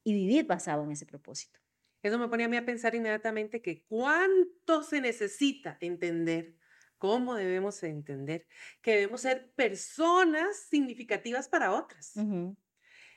y 0.04 0.14
vivir 0.14 0.46
basado 0.46 0.84
en 0.84 0.92
ese 0.92 1.06
propósito. 1.06 1.60
Eso 2.02 2.18
me 2.18 2.30
pone 2.30 2.46
a 2.46 2.48
mí 2.48 2.56
a 2.56 2.66
pensar 2.66 2.96
inmediatamente 2.96 3.62
que 3.62 3.84
cuánto 3.86 4.84
se 4.84 5.02
necesita 5.02 5.78
entender, 5.82 6.56
cómo 6.98 7.36
debemos 7.36 7.82
entender, 7.84 8.48
que 8.82 8.92
debemos 8.92 9.22
ser 9.22 9.52
personas 9.54 10.68
significativas 10.70 11.50
para 11.50 11.74
otras. 11.74 12.14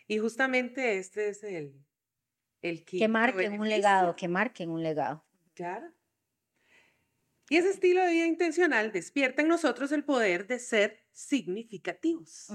Y 0.08 0.18
justamente 0.18 0.98
este 0.98 1.28
es 1.28 1.44
el, 1.44 1.80
el 2.60 2.84
que 2.84 3.06
marquen 3.06 3.60
un 3.60 3.68
legado, 3.68 4.16
que 4.16 4.28
marquen 4.28 4.70
un 4.70 4.82
legado. 4.82 5.24
Claro. 5.54 5.92
Y 7.52 7.58
ese 7.58 7.68
estilo 7.68 8.02
de 8.02 8.12
vida 8.12 8.24
intencional 8.24 8.92
despierta 8.92 9.42
en 9.42 9.48
nosotros 9.48 9.92
el 9.92 10.04
poder 10.04 10.46
de 10.46 10.58
ser 10.58 11.04
significativos. 11.12 12.50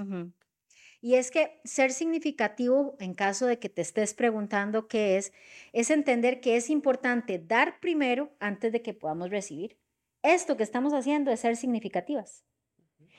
Y 1.00 1.14
es 1.14 1.30
que 1.30 1.60
ser 1.62 1.92
significativo, 1.92 2.96
en 2.98 3.14
caso 3.14 3.46
de 3.46 3.60
que 3.60 3.68
te 3.68 3.80
estés 3.80 4.12
preguntando 4.12 4.88
qué 4.88 5.16
es, 5.16 5.32
es 5.72 5.90
entender 5.90 6.40
que 6.40 6.56
es 6.56 6.68
importante 6.68 7.38
dar 7.38 7.78
primero 7.78 8.32
antes 8.40 8.72
de 8.72 8.82
que 8.82 8.92
podamos 8.92 9.30
recibir. 9.30 9.78
Esto 10.24 10.56
que 10.56 10.64
estamos 10.64 10.92
haciendo 10.92 11.30
es 11.30 11.38
ser 11.38 11.54
significativas. 11.54 12.44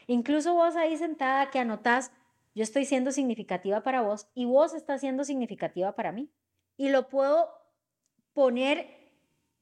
Incluso 0.05 0.55
vos 0.55 0.75
ahí 0.75 0.97
sentada 0.97 1.49
que 1.49 1.59
anotás, 1.59 2.11
yo 2.55 2.63
estoy 2.63 2.83
siendo 2.83 3.13
significativa 3.13 3.83
para 3.83 4.01
vos 4.01 4.27
y 4.33 4.43
vos 4.43 4.73
estás 4.73 4.99
siendo 4.99 5.23
significativa 5.23 5.95
para 5.95 6.11
mí. 6.11 6.29
Y 6.75 6.89
lo 6.89 7.07
puedo 7.07 7.47
poner 8.33 8.85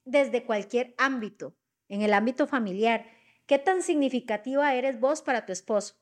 desde 0.04 0.46
cualquier 0.46 0.96
ámbito, 0.98 1.56
en 1.90 2.02
el 2.02 2.14
ámbito 2.14 2.48
familiar. 2.48 3.06
¿Qué 3.46 3.60
tan 3.60 3.82
significativa 3.82 4.74
eres 4.76 5.00
vos 5.00 5.22
para 5.22 5.46
tu 5.46 5.54
esposo, 5.54 5.96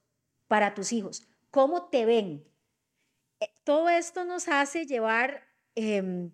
para 0.48 0.74
tus 0.74 0.92
hijos? 0.92 1.28
cómo 1.56 1.88
te 1.88 2.06
ven. 2.06 2.46
Eh, 3.40 3.48
todo 3.64 3.88
esto 3.88 4.26
nos 4.26 4.50
hace 4.50 4.86
llevar 4.86 5.42
em, 5.74 6.34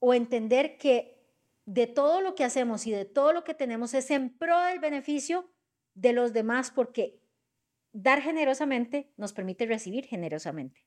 o 0.00 0.14
entender 0.14 0.78
que 0.78 1.22
de 1.64 1.86
todo 1.86 2.20
lo 2.20 2.34
que 2.34 2.42
hacemos 2.42 2.88
y 2.88 2.90
de 2.90 3.04
todo 3.04 3.32
lo 3.32 3.44
que 3.44 3.54
tenemos 3.54 3.94
es 3.94 4.10
en 4.10 4.36
pro 4.36 4.58
del 4.62 4.80
beneficio 4.80 5.48
de 5.94 6.12
los 6.12 6.32
demás 6.32 6.72
porque 6.72 7.20
dar 7.92 8.20
generosamente 8.20 9.12
nos 9.16 9.32
permite 9.32 9.64
recibir 9.64 10.06
generosamente. 10.06 10.84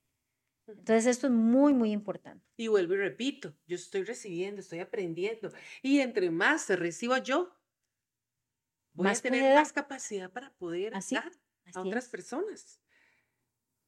Entonces 0.67 1.05
esto 1.05 1.27
es 1.27 1.33
muy, 1.33 1.73
muy 1.73 1.93
importante. 1.93 2.45
Y 2.57 2.67
vuelvo 2.67 2.95
y 2.95 2.97
repito, 2.97 3.55
yo 3.67 3.77
estoy 3.77 4.03
recibiendo, 4.03 4.59
estoy 4.59 4.79
aprendiendo. 4.79 5.53
Y 5.81 6.01
entre 6.01 6.29
más 6.29 6.63
se 6.63 6.75
reciba 6.75 7.19
yo, 7.19 7.55
voy 9.03 9.11
a 9.11 9.21
tener 9.21 9.55
más 9.55 9.73
capacidad 9.73 10.31
para 10.31 10.51
poder 10.53 10.93
dar 10.93 11.31
a 11.73 11.81
otras 11.81 12.09
personas. 12.09 12.81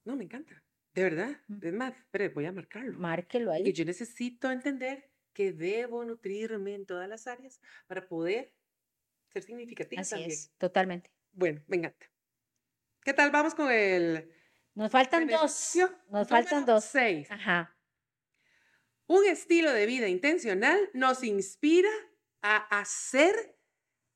No, 0.03 0.15
me 0.15 0.23
encanta. 0.23 0.63
De 0.93 1.03
verdad. 1.03 1.37
Es 1.61 1.73
más, 1.73 1.93
pero 2.11 2.33
voy 2.33 2.45
a 2.45 2.51
marcarlo. 2.51 2.97
Márquelo 2.97 3.51
ahí. 3.51 3.63
Que 3.63 3.73
yo 3.73 3.85
necesito 3.85 4.51
entender 4.51 5.09
que 5.33 5.53
debo 5.53 6.03
nutrirme 6.03 6.75
en 6.75 6.85
todas 6.85 7.07
las 7.07 7.27
áreas 7.27 7.61
para 7.87 8.07
poder 8.07 8.53
ser 9.29 9.43
significativa 9.43 10.01
Así 10.01 10.23
Es, 10.23 10.51
totalmente. 10.57 11.11
Bueno, 11.31 11.61
me 11.67 11.77
encanta. 11.77 12.07
¿Qué 13.03 13.13
tal? 13.13 13.31
Vamos 13.31 13.55
con 13.55 13.71
el. 13.71 14.31
Nos 14.75 14.91
faltan 14.91 15.27
dos. 15.27 15.77
Nos 16.09 16.27
faltan 16.27 16.65
dos. 16.65 16.83
Seis. 16.83 17.29
Ajá. 17.31 17.77
Un 19.07 19.25
estilo 19.25 19.71
de 19.71 19.85
vida 19.85 20.07
intencional 20.07 20.89
nos 20.93 21.23
inspira 21.23 21.89
a 22.41 22.57
hacer 22.79 23.57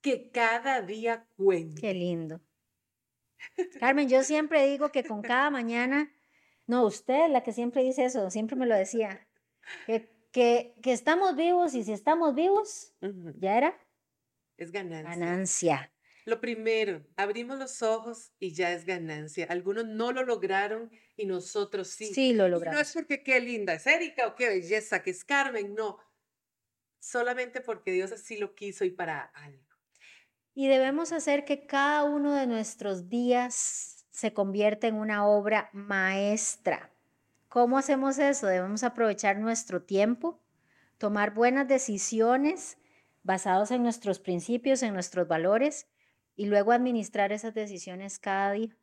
que 0.05 0.29
cada 0.29 0.83
día 0.83 1.25
cuente. 1.35 1.81
Qué 1.81 1.91
lindo. 1.95 2.39
Carmen, 3.79 4.07
yo 4.07 4.21
siempre 4.21 4.67
digo 4.67 4.91
que 4.91 5.03
con 5.03 5.23
cada 5.23 5.49
mañana, 5.49 6.13
no, 6.67 6.85
usted 6.85 7.27
la 7.31 7.41
que 7.41 7.51
siempre 7.51 7.83
dice 7.83 8.05
eso, 8.05 8.29
siempre 8.29 8.55
me 8.55 8.67
lo 8.67 8.75
decía, 8.75 9.27
que, 9.87 10.07
que, 10.31 10.75
estamos 10.85 11.35
vivos 11.35 11.73
y 11.73 11.83
si 11.83 11.91
estamos 11.91 12.35
vivos, 12.35 12.93
ya 13.39 13.57
era. 13.57 13.87
Es 14.57 14.71
ganancia. 14.71 15.09
Ganancia. 15.09 15.93
Lo 16.25 16.39
primero, 16.39 17.03
abrimos 17.15 17.57
los 17.57 17.81
ojos 17.81 18.31
y 18.37 18.53
ya 18.53 18.73
es 18.73 18.85
ganancia. 18.85 19.47
Algunos 19.49 19.87
no 19.87 20.11
lo 20.11 20.23
lograron 20.23 20.91
y 21.17 21.25
nosotros 21.25 21.87
sí. 21.87 22.13
Sí, 22.13 22.33
lo 22.33 22.47
logramos. 22.47 22.75
no 22.75 22.81
es 22.81 22.93
porque 22.93 23.23
qué 23.23 23.39
linda 23.39 23.73
es 23.73 23.87
Erika 23.87 24.27
o 24.27 24.35
qué 24.35 24.49
belleza 24.49 25.01
que 25.01 25.09
es 25.09 25.25
Carmen, 25.25 25.73
no. 25.73 25.97
Solamente 26.99 27.59
porque 27.59 27.91
Dios 27.91 28.11
así 28.11 28.37
lo 28.37 28.53
quiso 28.53 28.85
y 28.85 28.91
para 28.91 29.23
algo. 29.23 29.64
Y 30.55 30.69
debemos 30.69 31.11
hacer 31.11 31.43
que 31.43 31.67
cada 31.67 32.05
uno 32.05 32.33
de 32.33 32.47
nuestros 32.47 33.09
días 33.09 34.07
se 34.09 34.33
convierta 34.33 34.87
en 34.87 34.95
una 34.95 35.27
obra 35.27 35.69
maestra. 35.73 36.89
¿Cómo 37.49 37.77
hacemos 37.77 38.17
eso? 38.19 38.47
Debemos 38.47 38.83
aprovechar 38.83 39.37
nuestro 39.37 39.83
tiempo, 39.83 40.39
tomar 40.97 41.33
buenas 41.33 41.67
decisiones 41.67 42.77
basadas 43.21 43.71
en 43.71 43.83
nuestros 43.83 44.19
principios, 44.19 44.81
en 44.81 44.93
nuestros 44.93 45.27
valores 45.27 45.87
y 46.37 46.45
luego 46.45 46.71
administrar 46.71 47.33
esas 47.33 47.53
decisiones 47.53 48.17
cada 48.17 48.53
día. 48.53 48.77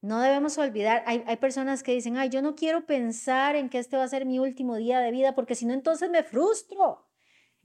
No 0.00 0.20
debemos 0.20 0.56
olvidar, 0.56 1.02
hay, 1.06 1.22
hay, 1.26 1.36
personas 1.36 1.82
que 1.82 1.92
dicen, 1.92 2.16
ay, 2.16 2.30
yo 2.30 2.40
no 2.40 2.54
quiero 2.54 2.86
pensar 2.86 3.54
en 3.54 3.68
que 3.68 3.78
este 3.78 3.98
va 3.98 4.04
a 4.04 4.08
ser 4.08 4.24
mi 4.24 4.38
último 4.38 4.76
día 4.76 5.00
de 5.00 5.10
vida 5.10 5.34
porque 5.34 5.54
si 5.54 5.66
no, 5.66 5.74
entonces 5.74 6.08
me 6.08 6.22
frustro. 6.22 7.06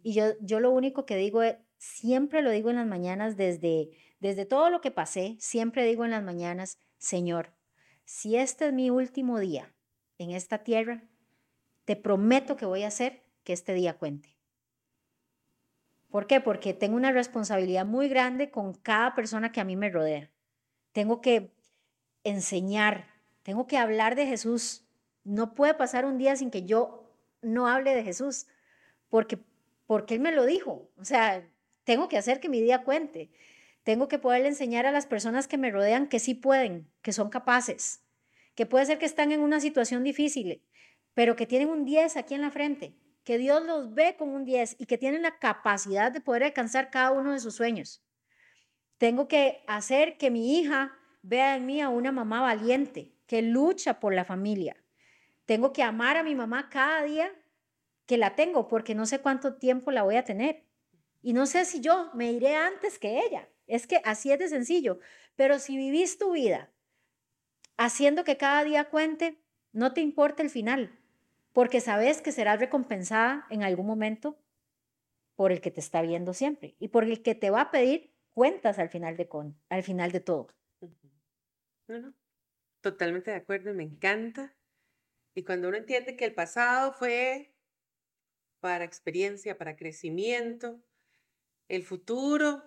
Y 0.04 0.14
yo, 0.14 0.34
yo 0.42 0.60
lo 0.60 0.72
único 0.72 1.06
que 1.06 1.16
digo 1.16 1.42
es, 1.42 1.56
siempre 1.78 2.42
lo 2.42 2.52
digo 2.52 2.70
en 2.70 2.78
las 2.78 2.88
mañanas, 2.88 3.38
desde, 3.38 3.90
desde 4.20 4.46
todo 4.46 4.70
lo 4.70 4.82
que 4.82 4.92
pasé, 4.92 5.36
siempre 5.40 5.86
digo 5.86 6.06
en 6.06 6.12
las 6.12 6.24
mañanas, 6.24 6.80
Señor, 6.98 7.54
si 8.04 8.36
este 8.36 8.68
es 8.68 8.74
mi 8.74 8.90
último 8.90 9.40
día 9.40 9.74
en 10.18 10.32
esta 10.32 10.60
tierra, 10.60 11.04
te 11.86 11.96
prometo 11.96 12.56
que 12.56 12.66
voy 12.66 12.84
a 12.84 12.88
hacer 12.88 13.24
que 13.44 13.54
este 13.54 13.74
día 13.74 13.98
cuente. 13.98 14.36
¿Por 16.10 16.28
qué? 16.28 16.40
Porque 16.40 16.74
tengo 16.74 16.96
una 16.96 17.12
responsabilidad 17.12 17.86
muy 17.86 18.08
grande 18.08 18.50
con 18.50 18.74
cada 18.74 19.16
persona 19.16 19.52
que 19.52 19.60
a 19.60 19.66
mí 19.66 19.76
me 19.76 19.90
rodea. 19.90 20.32
Tengo 20.94 21.20
que 21.20 21.52
enseñar, 22.24 23.08
tengo 23.44 23.68
que 23.68 23.78
hablar 23.78 24.16
de 24.16 24.26
Jesús. 24.26 24.88
No 25.24 25.56
puede 25.56 25.74
pasar 25.74 26.06
un 26.06 26.18
día 26.18 26.36
sin 26.36 26.52
que 26.52 26.64
yo 26.64 27.12
no 27.42 27.68
hable 27.68 27.94
de 27.94 28.04
Jesús, 28.04 28.48
porque, 29.10 29.40
porque 29.88 30.16
Él 30.16 30.22
me 30.22 30.32
lo 30.32 30.46
dijo. 30.46 30.90
O 30.98 31.04
sea, 31.04 31.46
tengo 31.86 32.10
que 32.10 32.18
hacer 32.18 32.40
que 32.40 32.50
mi 32.50 32.62
día 32.62 32.84
cuente. 32.84 33.32
Tengo 33.84 34.08
que 34.08 34.20
poderle 34.20 34.50
enseñar 34.50 34.86
a 34.86 34.92
las 34.92 35.06
personas 35.06 35.48
que 35.48 35.58
me 35.58 35.72
rodean 35.72 36.10
que 36.10 36.20
sí 36.20 36.34
pueden, 36.34 36.92
que 37.02 37.14
son 37.14 37.30
capaces, 37.30 38.04
que 38.56 38.66
puede 38.66 38.88
ser 38.88 38.98
que 38.98 39.06
están 39.06 39.32
en 39.32 39.40
una 39.40 39.60
situación 39.60 40.04
difícil, 40.04 40.64
pero 41.14 41.36
que 41.36 41.46
tienen 41.46 41.70
un 41.70 41.86
10 41.86 42.18
aquí 42.18 42.34
en 42.34 42.42
la 42.42 42.52
frente, 42.52 42.96
que 43.24 43.38
Dios 43.38 43.64
los 43.64 43.94
ve 43.94 44.16
con 44.18 44.30
un 44.30 44.44
10 44.44 44.78
y 44.80 44.88
que 44.88 44.98
tienen 44.98 45.22
la 45.22 45.38
capacidad 45.38 46.12
de 46.12 46.20
poder 46.20 46.44
alcanzar 46.44 46.90
cada 46.90 47.12
uno 47.12 47.32
de 47.32 47.40
sus 47.40 47.56
sueños. 47.56 48.04
Tengo 48.98 49.28
que 49.28 49.64
hacer 49.68 50.18
que 50.18 50.32
mi 50.32 50.58
hija 50.58 50.98
vea 51.22 51.56
en 51.56 51.66
mí 51.66 51.82
a 51.82 51.90
una 51.90 52.12
mamá 52.12 52.42
valiente, 52.42 53.14
que 53.28 53.44
lucha 53.44 54.00
por 54.00 54.14
la 54.14 54.26
familia. 54.26 54.76
Tengo 55.46 55.74
que 55.74 55.84
amar 55.84 56.18
a 56.18 56.24
mi 56.24 56.34
mamá 56.34 56.70
cada 56.70 57.04
día 57.04 57.32
que 58.08 58.18
la 58.18 58.36
tengo, 58.36 58.68
porque 58.68 58.96
no 58.96 59.06
sé 59.06 59.20
cuánto 59.20 59.56
tiempo 59.56 59.92
la 59.92 60.04
voy 60.04 60.16
a 60.16 60.24
tener. 60.24 60.65
Y 61.26 61.34
no 61.34 61.48
sé 61.48 61.66
si 61.66 61.82
yo 61.82 62.12
me 62.14 62.32
iré 62.32 62.56
antes 62.56 63.00
que 63.00 63.18
ella. 63.18 63.50
Es 63.66 63.88
que 63.88 64.00
así 64.04 64.32
es 64.32 64.38
de 64.38 64.48
sencillo. 64.48 65.00
Pero 65.36 65.58
si 65.58 65.76
vivís 65.76 66.20
tu 66.20 66.34
vida 66.34 66.72
haciendo 67.78 68.24
que 68.24 68.38
cada 68.38 68.64
día 68.64 68.92
cuente, 68.92 69.42
no 69.72 69.92
te 69.92 70.02
importa 70.02 70.44
el 70.44 70.52
final, 70.52 71.00
porque 71.52 71.82
sabes 71.82 72.22
que 72.22 72.32
serás 72.32 72.60
recompensada 72.60 73.48
en 73.50 73.64
algún 73.64 73.88
momento 73.88 74.38
por 75.36 75.52
el 75.52 75.62
que 75.62 75.72
te 75.72 75.80
está 75.80 76.04
viendo 76.04 76.36
siempre 76.36 76.76
y 76.78 76.90
por 76.90 77.06
el 77.06 77.24
que 77.24 77.34
te 77.34 77.50
va 77.50 77.62
a 77.62 77.72
pedir 77.72 78.14
cuentas 78.30 78.78
al 78.78 78.90
final 78.90 79.18
de, 79.18 79.28
con, 79.28 79.60
al 79.70 79.82
final 79.82 80.12
de 80.12 80.20
todo. 80.20 80.50
totalmente 82.82 83.32
de 83.32 83.38
acuerdo, 83.38 83.74
me 83.74 83.84
encanta. 83.84 84.56
Y 85.34 85.44
cuando 85.44 85.70
uno 85.70 85.78
entiende 85.78 86.16
que 86.16 86.26
el 86.26 86.36
pasado 86.36 86.94
fue 86.94 87.52
para 88.60 88.86
experiencia, 88.86 89.58
para 89.58 89.76
crecimiento. 89.76 90.84
El 91.68 91.84
futuro, 91.84 92.64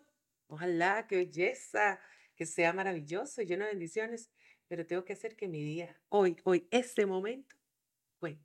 ojalá, 0.46 1.06
qué 1.06 1.16
belleza, 1.16 2.00
que 2.34 2.46
sea 2.46 2.72
maravilloso, 2.72 3.42
lleno 3.42 3.64
de 3.64 3.72
bendiciones, 3.72 4.30
pero 4.66 4.86
tengo 4.86 5.04
que 5.04 5.12
hacer 5.12 5.36
que 5.36 5.48
mi 5.48 5.62
día, 5.62 6.00
hoy, 6.08 6.36
hoy, 6.44 6.68
este 6.70 7.06
momento, 7.06 7.56
bueno, 8.20 8.38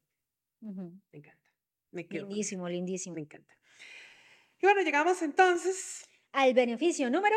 me 0.62 1.20
encanta. 1.20 1.50
Me 1.92 2.08
lindísimo, 2.10 2.68
lindísimo. 2.68 3.16
Me 3.16 3.22
encanta. 3.22 3.56
Y 4.60 4.66
bueno, 4.66 4.82
llegamos 4.82 5.22
entonces 5.22 6.08
al 6.32 6.54
beneficio 6.54 7.10
número 7.10 7.36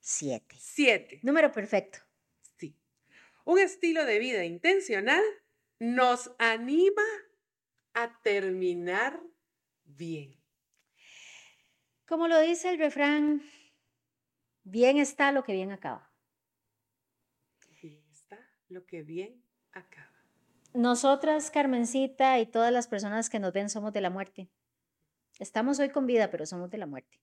7. 0.00 0.56
7. 0.58 1.20
Número 1.22 1.52
perfecto. 1.52 1.98
Sí. 2.56 2.76
Un 3.44 3.58
estilo 3.58 4.04
de 4.04 4.18
vida 4.18 4.44
intencional 4.44 5.22
nos 5.78 6.32
anima 6.38 7.02
a 7.92 8.20
terminar 8.22 9.22
bien. 9.84 10.36
Como 12.08 12.28
lo 12.28 12.38
dice 12.40 12.70
el 12.70 12.78
refrán, 12.78 13.42
bien 14.62 14.96
está 14.96 15.32
lo 15.32 15.42
que 15.42 15.52
bien 15.52 15.72
acaba. 15.72 16.08
Bien 17.82 18.00
está 18.12 18.38
lo 18.68 18.86
que 18.86 19.02
bien 19.02 19.42
acaba. 19.72 20.06
Nosotras, 20.72 21.50
Carmencita 21.50 22.38
y 22.38 22.46
todas 22.46 22.72
las 22.72 22.86
personas 22.86 23.28
que 23.28 23.40
nos 23.40 23.52
ven 23.52 23.68
somos 23.68 23.92
de 23.92 24.00
la 24.00 24.10
muerte. 24.10 24.48
Estamos 25.40 25.80
hoy 25.80 25.88
con 25.88 26.06
vida, 26.06 26.30
pero 26.30 26.46
somos 26.46 26.70
de 26.70 26.78
la 26.78 26.86
muerte. 26.86 27.20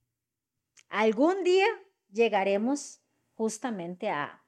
Algún 0.90 1.46
día 1.46 1.68
llegaremos 2.12 3.02
justamente 3.36 4.10
a, 4.10 4.44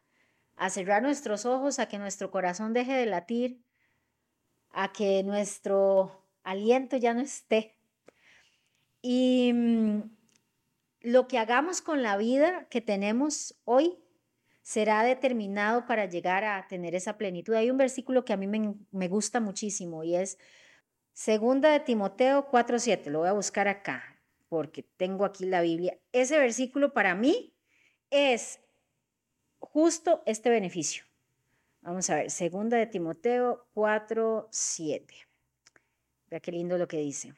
a 0.58 0.70
cerrar 0.70 1.02
nuestros 1.02 1.46
ojos, 1.46 1.80
a 1.80 1.88
que 1.88 1.98
nuestro 1.98 2.30
corazón 2.30 2.74
deje 2.74 2.94
de 2.94 3.06
latir, 3.06 3.64
a 4.72 4.92
que 4.92 5.24
nuestro 5.24 6.28
aliento 6.44 6.98
ya 6.98 7.14
no 7.14 7.22
esté. 7.22 7.78
Y 9.02 9.52
mm, 9.54 10.16
lo 11.06 11.28
que 11.28 11.38
hagamos 11.38 11.82
con 11.82 12.02
la 12.02 12.18
vida 12.18 12.68
que 12.70 12.82
tenemos 12.82 13.56
hoy 13.64 13.96
será 14.64 15.04
determinado 15.04 15.86
para 15.86 16.06
llegar 16.06 16.44
a 16.44 16.68
tener 16.68 16.96
esa 16.96 17.16
plenitud. 17.20 17.54
Hay 17.54 17.70
un 17.70 17.78
versículo 17.78 18.26
que 18.26 18.34
a 18.34 18.38
mí 18.38 18.48
me, 18.48 19.08
gusta 19.08 19.40
muchísimo 19.40 20.04
y 20.04 20.16
es 20.16 20.40
Segunda 21.14 21.70
de 21.70 21.80
Timoteo 21.80 22.50
4:7. 22.50 23.12
Lo 23.12 23.20
voy 23.20 23.28
a 23.28 23.34
buscar 23.34 23.68
acá 23.68 24.20
porque 24.50 24.82
tengo 24.82 25.26
aquí 25.26 25.46
la 25.46 25.62
Biblia. 25.62 26.00
Ese 26.12 26.40
versículo 26.40 26.92
para 26.92 27.14
mí 27.14 27.54
es 28.10 28.60
justo 29.60 30.24
este 30.26 30.50
beneficio. 30.50 31.04
Vamos 31.82 32.10
a 32.10 32.16
ver, 32.16 32.32
Segunda 32.32 32.78
de 32.78 32.88
Timoteo 32.88 33.68
4:7. 33.76 35.28
Vea 36.32 36.40
qué 36.40 36.52
lindo 36.52 36.80
lo 36.80 36.88
que 36.88 36.98
dice. 36.98 37.36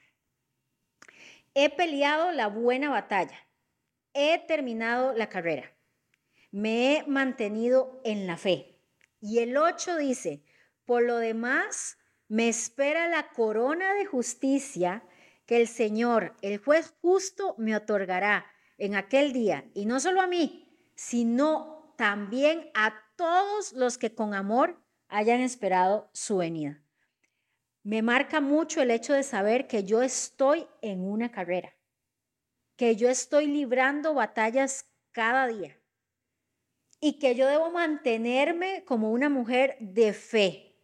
He 1.54 1.70
peleado 1.70 2.32
la 2.32 2.48
buena 2.48 2.90
batalla. 2.90 3.47
He 4.14 4.40
terminado 4.48 5.14
la 5.14 5.30
carrera 5.30 5.78
me 6.52 6.98
he 6.98 7.08
mantenido 7.08 8.02
en 8.04 8.28
la 8.28 8.38
fe. 8.38 8.80
Y 9.20 9.40
el 9.40 9.58
8 9.58 9.98
dice, 9.98 10.44
por 10.86 11.04
lo 11.04 11.18
demás, 11.18 11.98
me 12.28 12.50
espera 12.50 13.08
la 13.08 13.30
corona 13.30 13.94
de 13.94 14.06
justicia 14.06 15.04
que 15.46 15.58
el 15.62 15.68
Señor, 15.68 16.36
el 16.42 16.58
juez 16.58 16.94
justo, 17.02 17.56
me 17.58 17.76
otorgará 17.76 18.46
en 18.78 18.96
aquel 18.96 19.34
día. 19.34 19.70
Y 19.74 19.86
no 19.86 20.00
solo 20.00 20.22
a 20.22 20.28
mí, 20.28 20.68
sino 20.96 21.94
también 21.98 22.70
a 22.74 22.94
todos 23.16 23.74
los 23.74 23.98
que 23.98 24.14
con 24.14 24.34
amor 24.34 24.82
hayan 25.10 25.42
esperado 25.42 26.10
su 26.14 26.38
venida. 26.38 26.82
Me 27.84 28.02
marca 28.02 28.42
mucho 28.42 28.82
el 28.82 28.92
hecho 28.92 29.14
de 29.14 29.24
saber 29.24 29.68
que 29.68 29.84
yo 29.84 30.02
estoy 30.02 30.68
en 30.82 31.02
una 31.02 31.32
carrera, 31.32 31.74
que 32.78 32.96
yo 32.96 33.10
estoy 33.10 33.48
librando 33.48 34.14
batallas 34.14 34.86
cada 35.12 35.48
día 35.48 35.78
y 37.00 37.20
que 37.20 37.36
yo 37.36 37.48
debo 37.48 37.72
mantenerme 37.72 38.86
como 38.86 39.12
una 39.12 39.30
mujer 39.30 39.78
de 39.80 40.14
fe. 40.14 40.76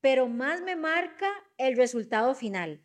Pero 0.00 0.28
más 0.28 0.60
me 0.60 0.76
marca 0.76 1.30
el 1.56 1.76
resultado 1.76 2.34
final. 2.34 2.82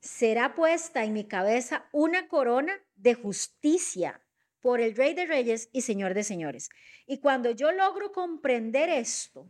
Será 0.00 0.54
puesta 0.54 1.04
en 1.04 1.12
mi 1.12 1.24
cabeza 1.24 1.88
una 1.92 2.28
corona 2.28 2.74
de 2.96 3.14
justicia 3.14 4.20
por 4.60 4.80
el 4.80 4.96
Rey 4.96 5.14
de 5.14 5.26
Reyes 5.26 5.68
y 5.72 5.82
Señor 5.82 6.12
de 6.14 6.24
Señores. 6.24 6.70
Y 7.06 7.20
cuando 7.20 7.52
yo 7.52 7.70
logro 7.70 8.12
comprender 8.12 8.88
esto, 8.88 9.48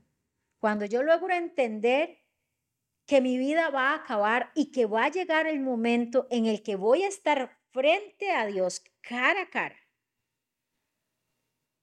cuando 0.59 0.85
yo 0.85 1.03
logro 1.03 1.33
entender 1.35 2.19
que 3.07 3.21
mi 3.21 3.38
vida 3.38 3.71
va 3.71 3.90
a 3.90 3.97
acabar 3.97 4.51
y 4.55 4.73
que 4.73 4.87
va 4.87 5.07
a 5.07 5.11
llegar 5.11 5.47
el 5.47 5.61
momento 5.61 6.27
en 6.31 6.47
el 6.47 6.62
que 6.62 6.77
voy 6.77 7.05
a 7.05 7.09
estar 7.09 7.63
frente 7.75 8.31
a 8.31 8.47
Dios 8.47 8.83
cara 9.03 9.43
a 9.43 9.51
cara, 9.51 9.77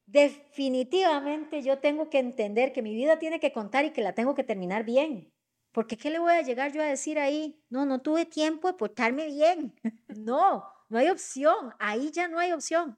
definitivamente 0.06 1.62
yo 1.62 1.80
tengo 1.80 2.10
que 2.10 2.20
entender 2.20 2.72
que 2.72 2.82
mi 2.82 2.96
vida 2.96 3.20
tiene 3.20 3.42
que 3.42 3.52
contar 3.52 3.84
y 3.84 3.92
que 3.92 4.02
la 4.02 4.14
tengo 4.14 4.34
que 4.34 4.46
terminar 4.46 4.86
bien. 4.86 5.34
Porque 5.74 5.98
¿qué 5.98 6.10
le 6.10 6.20
voy 6.20 6.34
a 6.34 6.42
llegar 6.42 6.72
yo 6.72 6.82
a 6.82 6.86
decir 6.86 7.20
ahí? 7.20 7.62
No, 7.70 7.86
no 7.86 8.02
tuve 8.02 8.26
tiempo 8.26 8.68
de 8.68 8.74
portarme 8.74 9.26
bien. 9.28 9.74
no, 10.08 10.66
no 10.90 10.98
hay 10.98 11.10
opción. 11.10 11.74
Ahí 11.80 12.12
ya 12.12 12.28
no 12.28 12.40
hay 12.40 12.52
opción. 12.52 12.98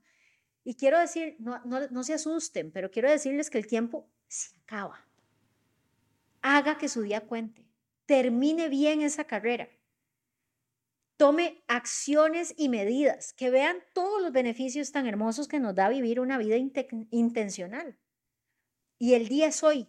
Y 0.63 0.75
quiero 0.75 0.99
decir, 0.99 1.35
no, 1.39 1.59
no, 1.65 1.87
no 1.89 2.03
se 2.03 2.13
asusten, 2.13 2.71
pero 2.71 2.89
quiero 2.89 3.11
decirles 3.11 3.49
que 3.49 3.57
el 3.57 3.67
tiempo 3.67 4.09
se 4.27 4.55
acaba. 4.61 5.05
Haga 6.41 6.77
que 6.77 6.89
su 6.89 7.01
día 7.01 7.21
cuente. 7.21 7.67
Termine 8.05 8.69
bien 8.69 9.01
esa 9.01 9.25
carrera 9.25 9.67
tome 11.17 11.63
acciones 11.67 12.53
y 12.57 12.69
medidas, 12.69 13.33
que 13.33 13.49
vean 13.49 13.77
todos 13.93 14.21
los 14.21 14.31
beneficios 14.31 14.91
tan 14.91 15.07
hermosos 15.07 15.47
que 15.47 15.59
nos 15.59 15.75
da 15.75 15.89
vivir 15.89 16.19
una 16.19 16.37
vida 16.37 16.57
intencional. 16.57 17.97
Y 18.97 19.13
el 19.13 19.27
día 19.27 19.47
es 19.47 19.63
hoy. 19.63 19.87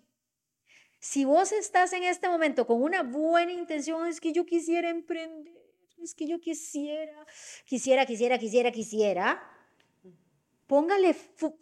Si 0.99 1.25
vos 1.25 1.53
estás 1.53 1.93
en 1.93 2.03
este 2.03 2.29
momento 2.29 2.67
con 2.67 2.83
una 2.83 3.03
buena 3.03 3.53
intención, 3.53 4.07
es 4.07 4.21
que 4.21 4.33
yo 4.33 4.47
quisiera 4.47 4.89
emprender, 4.89 5.55
es 6.03 6.15
que 6.15 6.27
yo 6.27 6.41
quisiera, 6.41 7.27
quisiera, 7.67 8.07
quisiera, 8.07 8.39
quisiera, 8.39 8.71
quisiera, 8.71 9.43
póngale, 10.67 11.15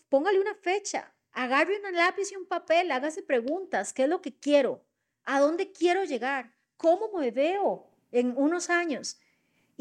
póngale 0.09 0.41
una 0.41 0.55
fecha, 0.55 1.13
agarre 1.33 1.77
un 1.77 1.93
lápiz 1.93 2.31
y 2.31 2.37
un 2.37 2.47
papel, 2.47 2.91
hágase 2.91 3.23
preguntas, 3.23 3.93
¿qué 3.93 4.05
es 4.05 4.09
lo 4.09 4.23
que 4.23 4.39
quiero? 4.39 4.85
¿A 5.25 5.41
dónde 5.41 5.73
quiero 5.73 6.05
llegar? 6.05 6.55
¿Cómo 6.77 7.11
me 7.19 7.31
veo 7.31 7.91
en 8.11 8.37
unos 8.37 8.71
años? 8.71 9.19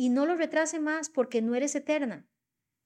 Y 0.01 0.09
no 0.09 0.25
lo 0.25 0.33
retrase 0.33 0.79
más 0.79 1.11
porque 1.11 1.43
no 1.43 1.53
eres 1.53 1.75
eterna, 1.75 2.25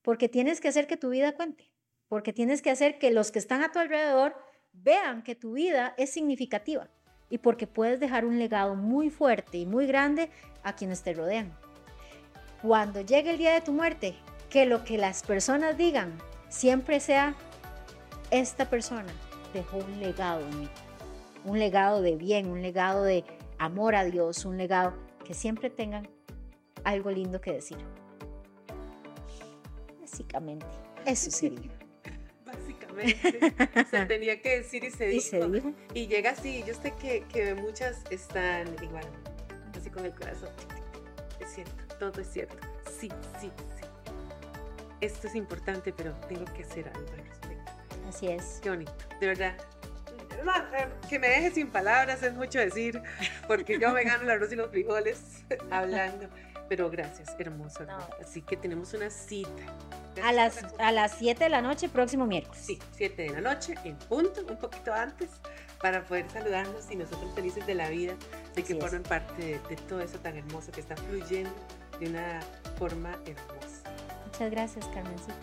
porque 0.01 0.27
tienes 0.27 0.59
que 0.59 0.67
hacer 0.67 0.85
que 0.85 0.97
tu 0.97 1.11
vida 1.11 1.33
cuente, 1.33 1.71
porque 2.09 2.33
tienes 2.33 2.61
que 2.61 2.71
hacer 2.71 2.99
que 2.99 3.09
los 3.09 3.31
que 3.31 3.39
están 3.39 3.63
a 3.63 3.71
tu 3.71 3.79
alrededor 3.79 4.35
vean 4.73 5.23
que 5.23 5.33
tu 5.33 5.53
vida 5.53 5.93
es 5.97 6.09
significativa 6.09 6.89
y 7.29 7.37
porque 7.37 7.67
puedes 7.67 8.01
dejar 8.01 8.25
un 8.25 8.37
legado 8.37 8.75
muy 8.75 9.09
fuerte 9.09 9.57
y 9.57 9.65
muy 9.65 9.87
grande 9.87 10.29
a 10.61 10.75
quienes 10.75 11.03
te 11.03 11.13
rodean. 11.13 11.57
Cuando 12.61 12.99
llegue 12.99 13.29
el 13.29 13.37
día 13.37 13.53
de 13.53 13.61
tu 13.61 13.71
muerte, 13.71 14.15
que 14.49 14.65
lo 14.65 14.83
que 14.83 14.97
las 14.97 15.23
personas 15.23 15.77
digan 15.77 16.17
siempre 16.49 16.99
sea, 16.99 17.33
esta 18.29 18.69
persona 18.69 19.13
dejó 19.53 19.77
un 19.77 20.01
legado 20.01 20.41
en 20.41 20.59
mí, 20.59 20.69
un 21.45 21.59
legado 21.59 22.01
de 22.01 22.17
bien, 22.17 22.49
un 22.49 22.61
legado 22.61 23.05
de 23.05 23.23
amor 23.57 23.95
a 23.95 24.03
Dios, 24.03 24.43
un 24.43 24.57
legado 24.57 24.93
que 25.23 25.33
siempre 25.33 25.69
tengan 25.69 26.09
algo 26.85 27.11
lindo 27.11 27.41
que 27.41 27.53
decir. 27.53 27.77
Básicamente, 29.99 30.65
eso 31.05 31.29
sería. 31.29 31.71
Básicamente, 32.45 33.85
se 33.89 34.05
tenía 34.05 34.41
que 34.41 34.59
decir 34.59 34.83
y 34.85 34.91
se, 34.91 35.07
dijo, 35.07 35.73
y 35.93 36.07
llega 36.07 36.29
así, 36.31 36.63
yo 36.65 36.73
sé 36.73 36.93
que, 37.01 37.25
que 37.33 37.53
muchas 37.55 38.01
están 38.09 38.67
igual, 38.81 39.05
así 39.77 39.89
con 39.89 40.05
el 40.05 40.13
corazón. 40.13 40.49
Es 41.41 41.53
cierto, 41.53 41.83
todo 41.99 42.21
es 42.21 42.27
cierto. 42.31 42.55
Sí, 42.85 43.09
sí, 43.41 43.51
sí. 43.79 43.85
Esto 45.01 45.27
es 45.27 45.35
importante, 45.35 45.91
pero 45.91 46.13
tengo 46.29 46.45
que 46.53 46.63
hacer 46.63 46.87
algo 46.87 47.11
al 47.11 47.25
respecto. 47.25 47.71
Así 48.07 48.27
es. 48.27 48.59
Qué 48.63 48.69
bonito, 48.69 48.93
de 49.19 49.27
verdad. 49.27 49.57
Eh, 50.45 50.87
que 51.09 51.19
me 51.19 51.27
deje 51.27 51.51
sin 51.51 51.67
palabras 51.67 52.21
es 52.23 52.33
mucho 52.33 52.59
decir, 52.59 53.01
porque 53.47 53.79
yo 53.79 53.91
me 53.91 54.03
gano 54.03 54.23
el 54.23 54.29
arroz 54.29 54.51
y 54.51 54.55
los 54.55 54.69
frijoles 54.69 55.43
hablando. 55.71 56.29
Pero 56.67 56.89
gracias, 56.89 57.35
hermoso. 57.37 57.85
Así 58.21 58.41
que 58.41 58.57
tenemos 58.57 58.93
una 58.93 59.09
cita. 59.09 59.49
a 60.23 60.31
las, 60.31 60.63
a 60.79 60.91
las 60.91 61.17
7 61.19 61.43
de 61.43 61.49
la 61.49 61.61
noche, 61.61 61.89
próximo 61.89 62.25
miércoles. 62.25 62.61
Sí, 62.65 62.79
7 62.93 63.21
de 63.21 63.29
la 63.29 63.41
noche, 63.41 63.75
en 63.83 63.95
punto, 63.97 64.41
un 64.49 64.57
poquito 64.57 64.93
antes, 64.93 65.29
para 65.81 66.03
poder 66.03 66.29
saludarnos 66.31 66.89
y 66.89 66.95
nosotros 66.95 67.33
felices 67.35 67.65
de 67.67 67.75
la 67.75 67.89
vida, 67.89 68.15
de 68.55 68.63
que 68.63 68.75
formen 68.75 69.03
parte 69.03 69.59
de, 69.69 69.75
todo 69.87 70.01
eso 70.01 70.17
tan 70.19 70.37
hermoso 70.37 70.71
que 70.71 70.81
está 70.81 70.95
fluyendo 70.95 71.53
de 71.99 72.09
una 72.09 72.39
forma 72.77 73.11
hermosa. 73.25 73.83
Muchas 74.25 74.51
gracias, 74.51 74.85
Carmencita. 74.87 75.33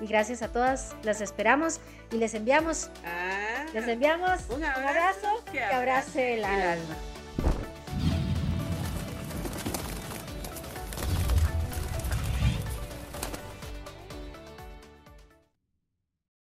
Y 0.00 0.06
gracias 0.06 0.42
a 0.42 0.48
todas, 0.48 0.94
las 1.02 1.20
esperamos 1.20 1.80
y 2.12 2.16
les 2.16 2.34
enviamos, 2.34 2.90
ah, 3.04 3.66
les 3.74 3.86
enviamos 3.86 4.48
un 4.50 4.64
abrazo, 4.64 5.44
que 5.50 5.62
abrace 5.62 6.34
el 6.34 6.44
alma. 6.44 6.96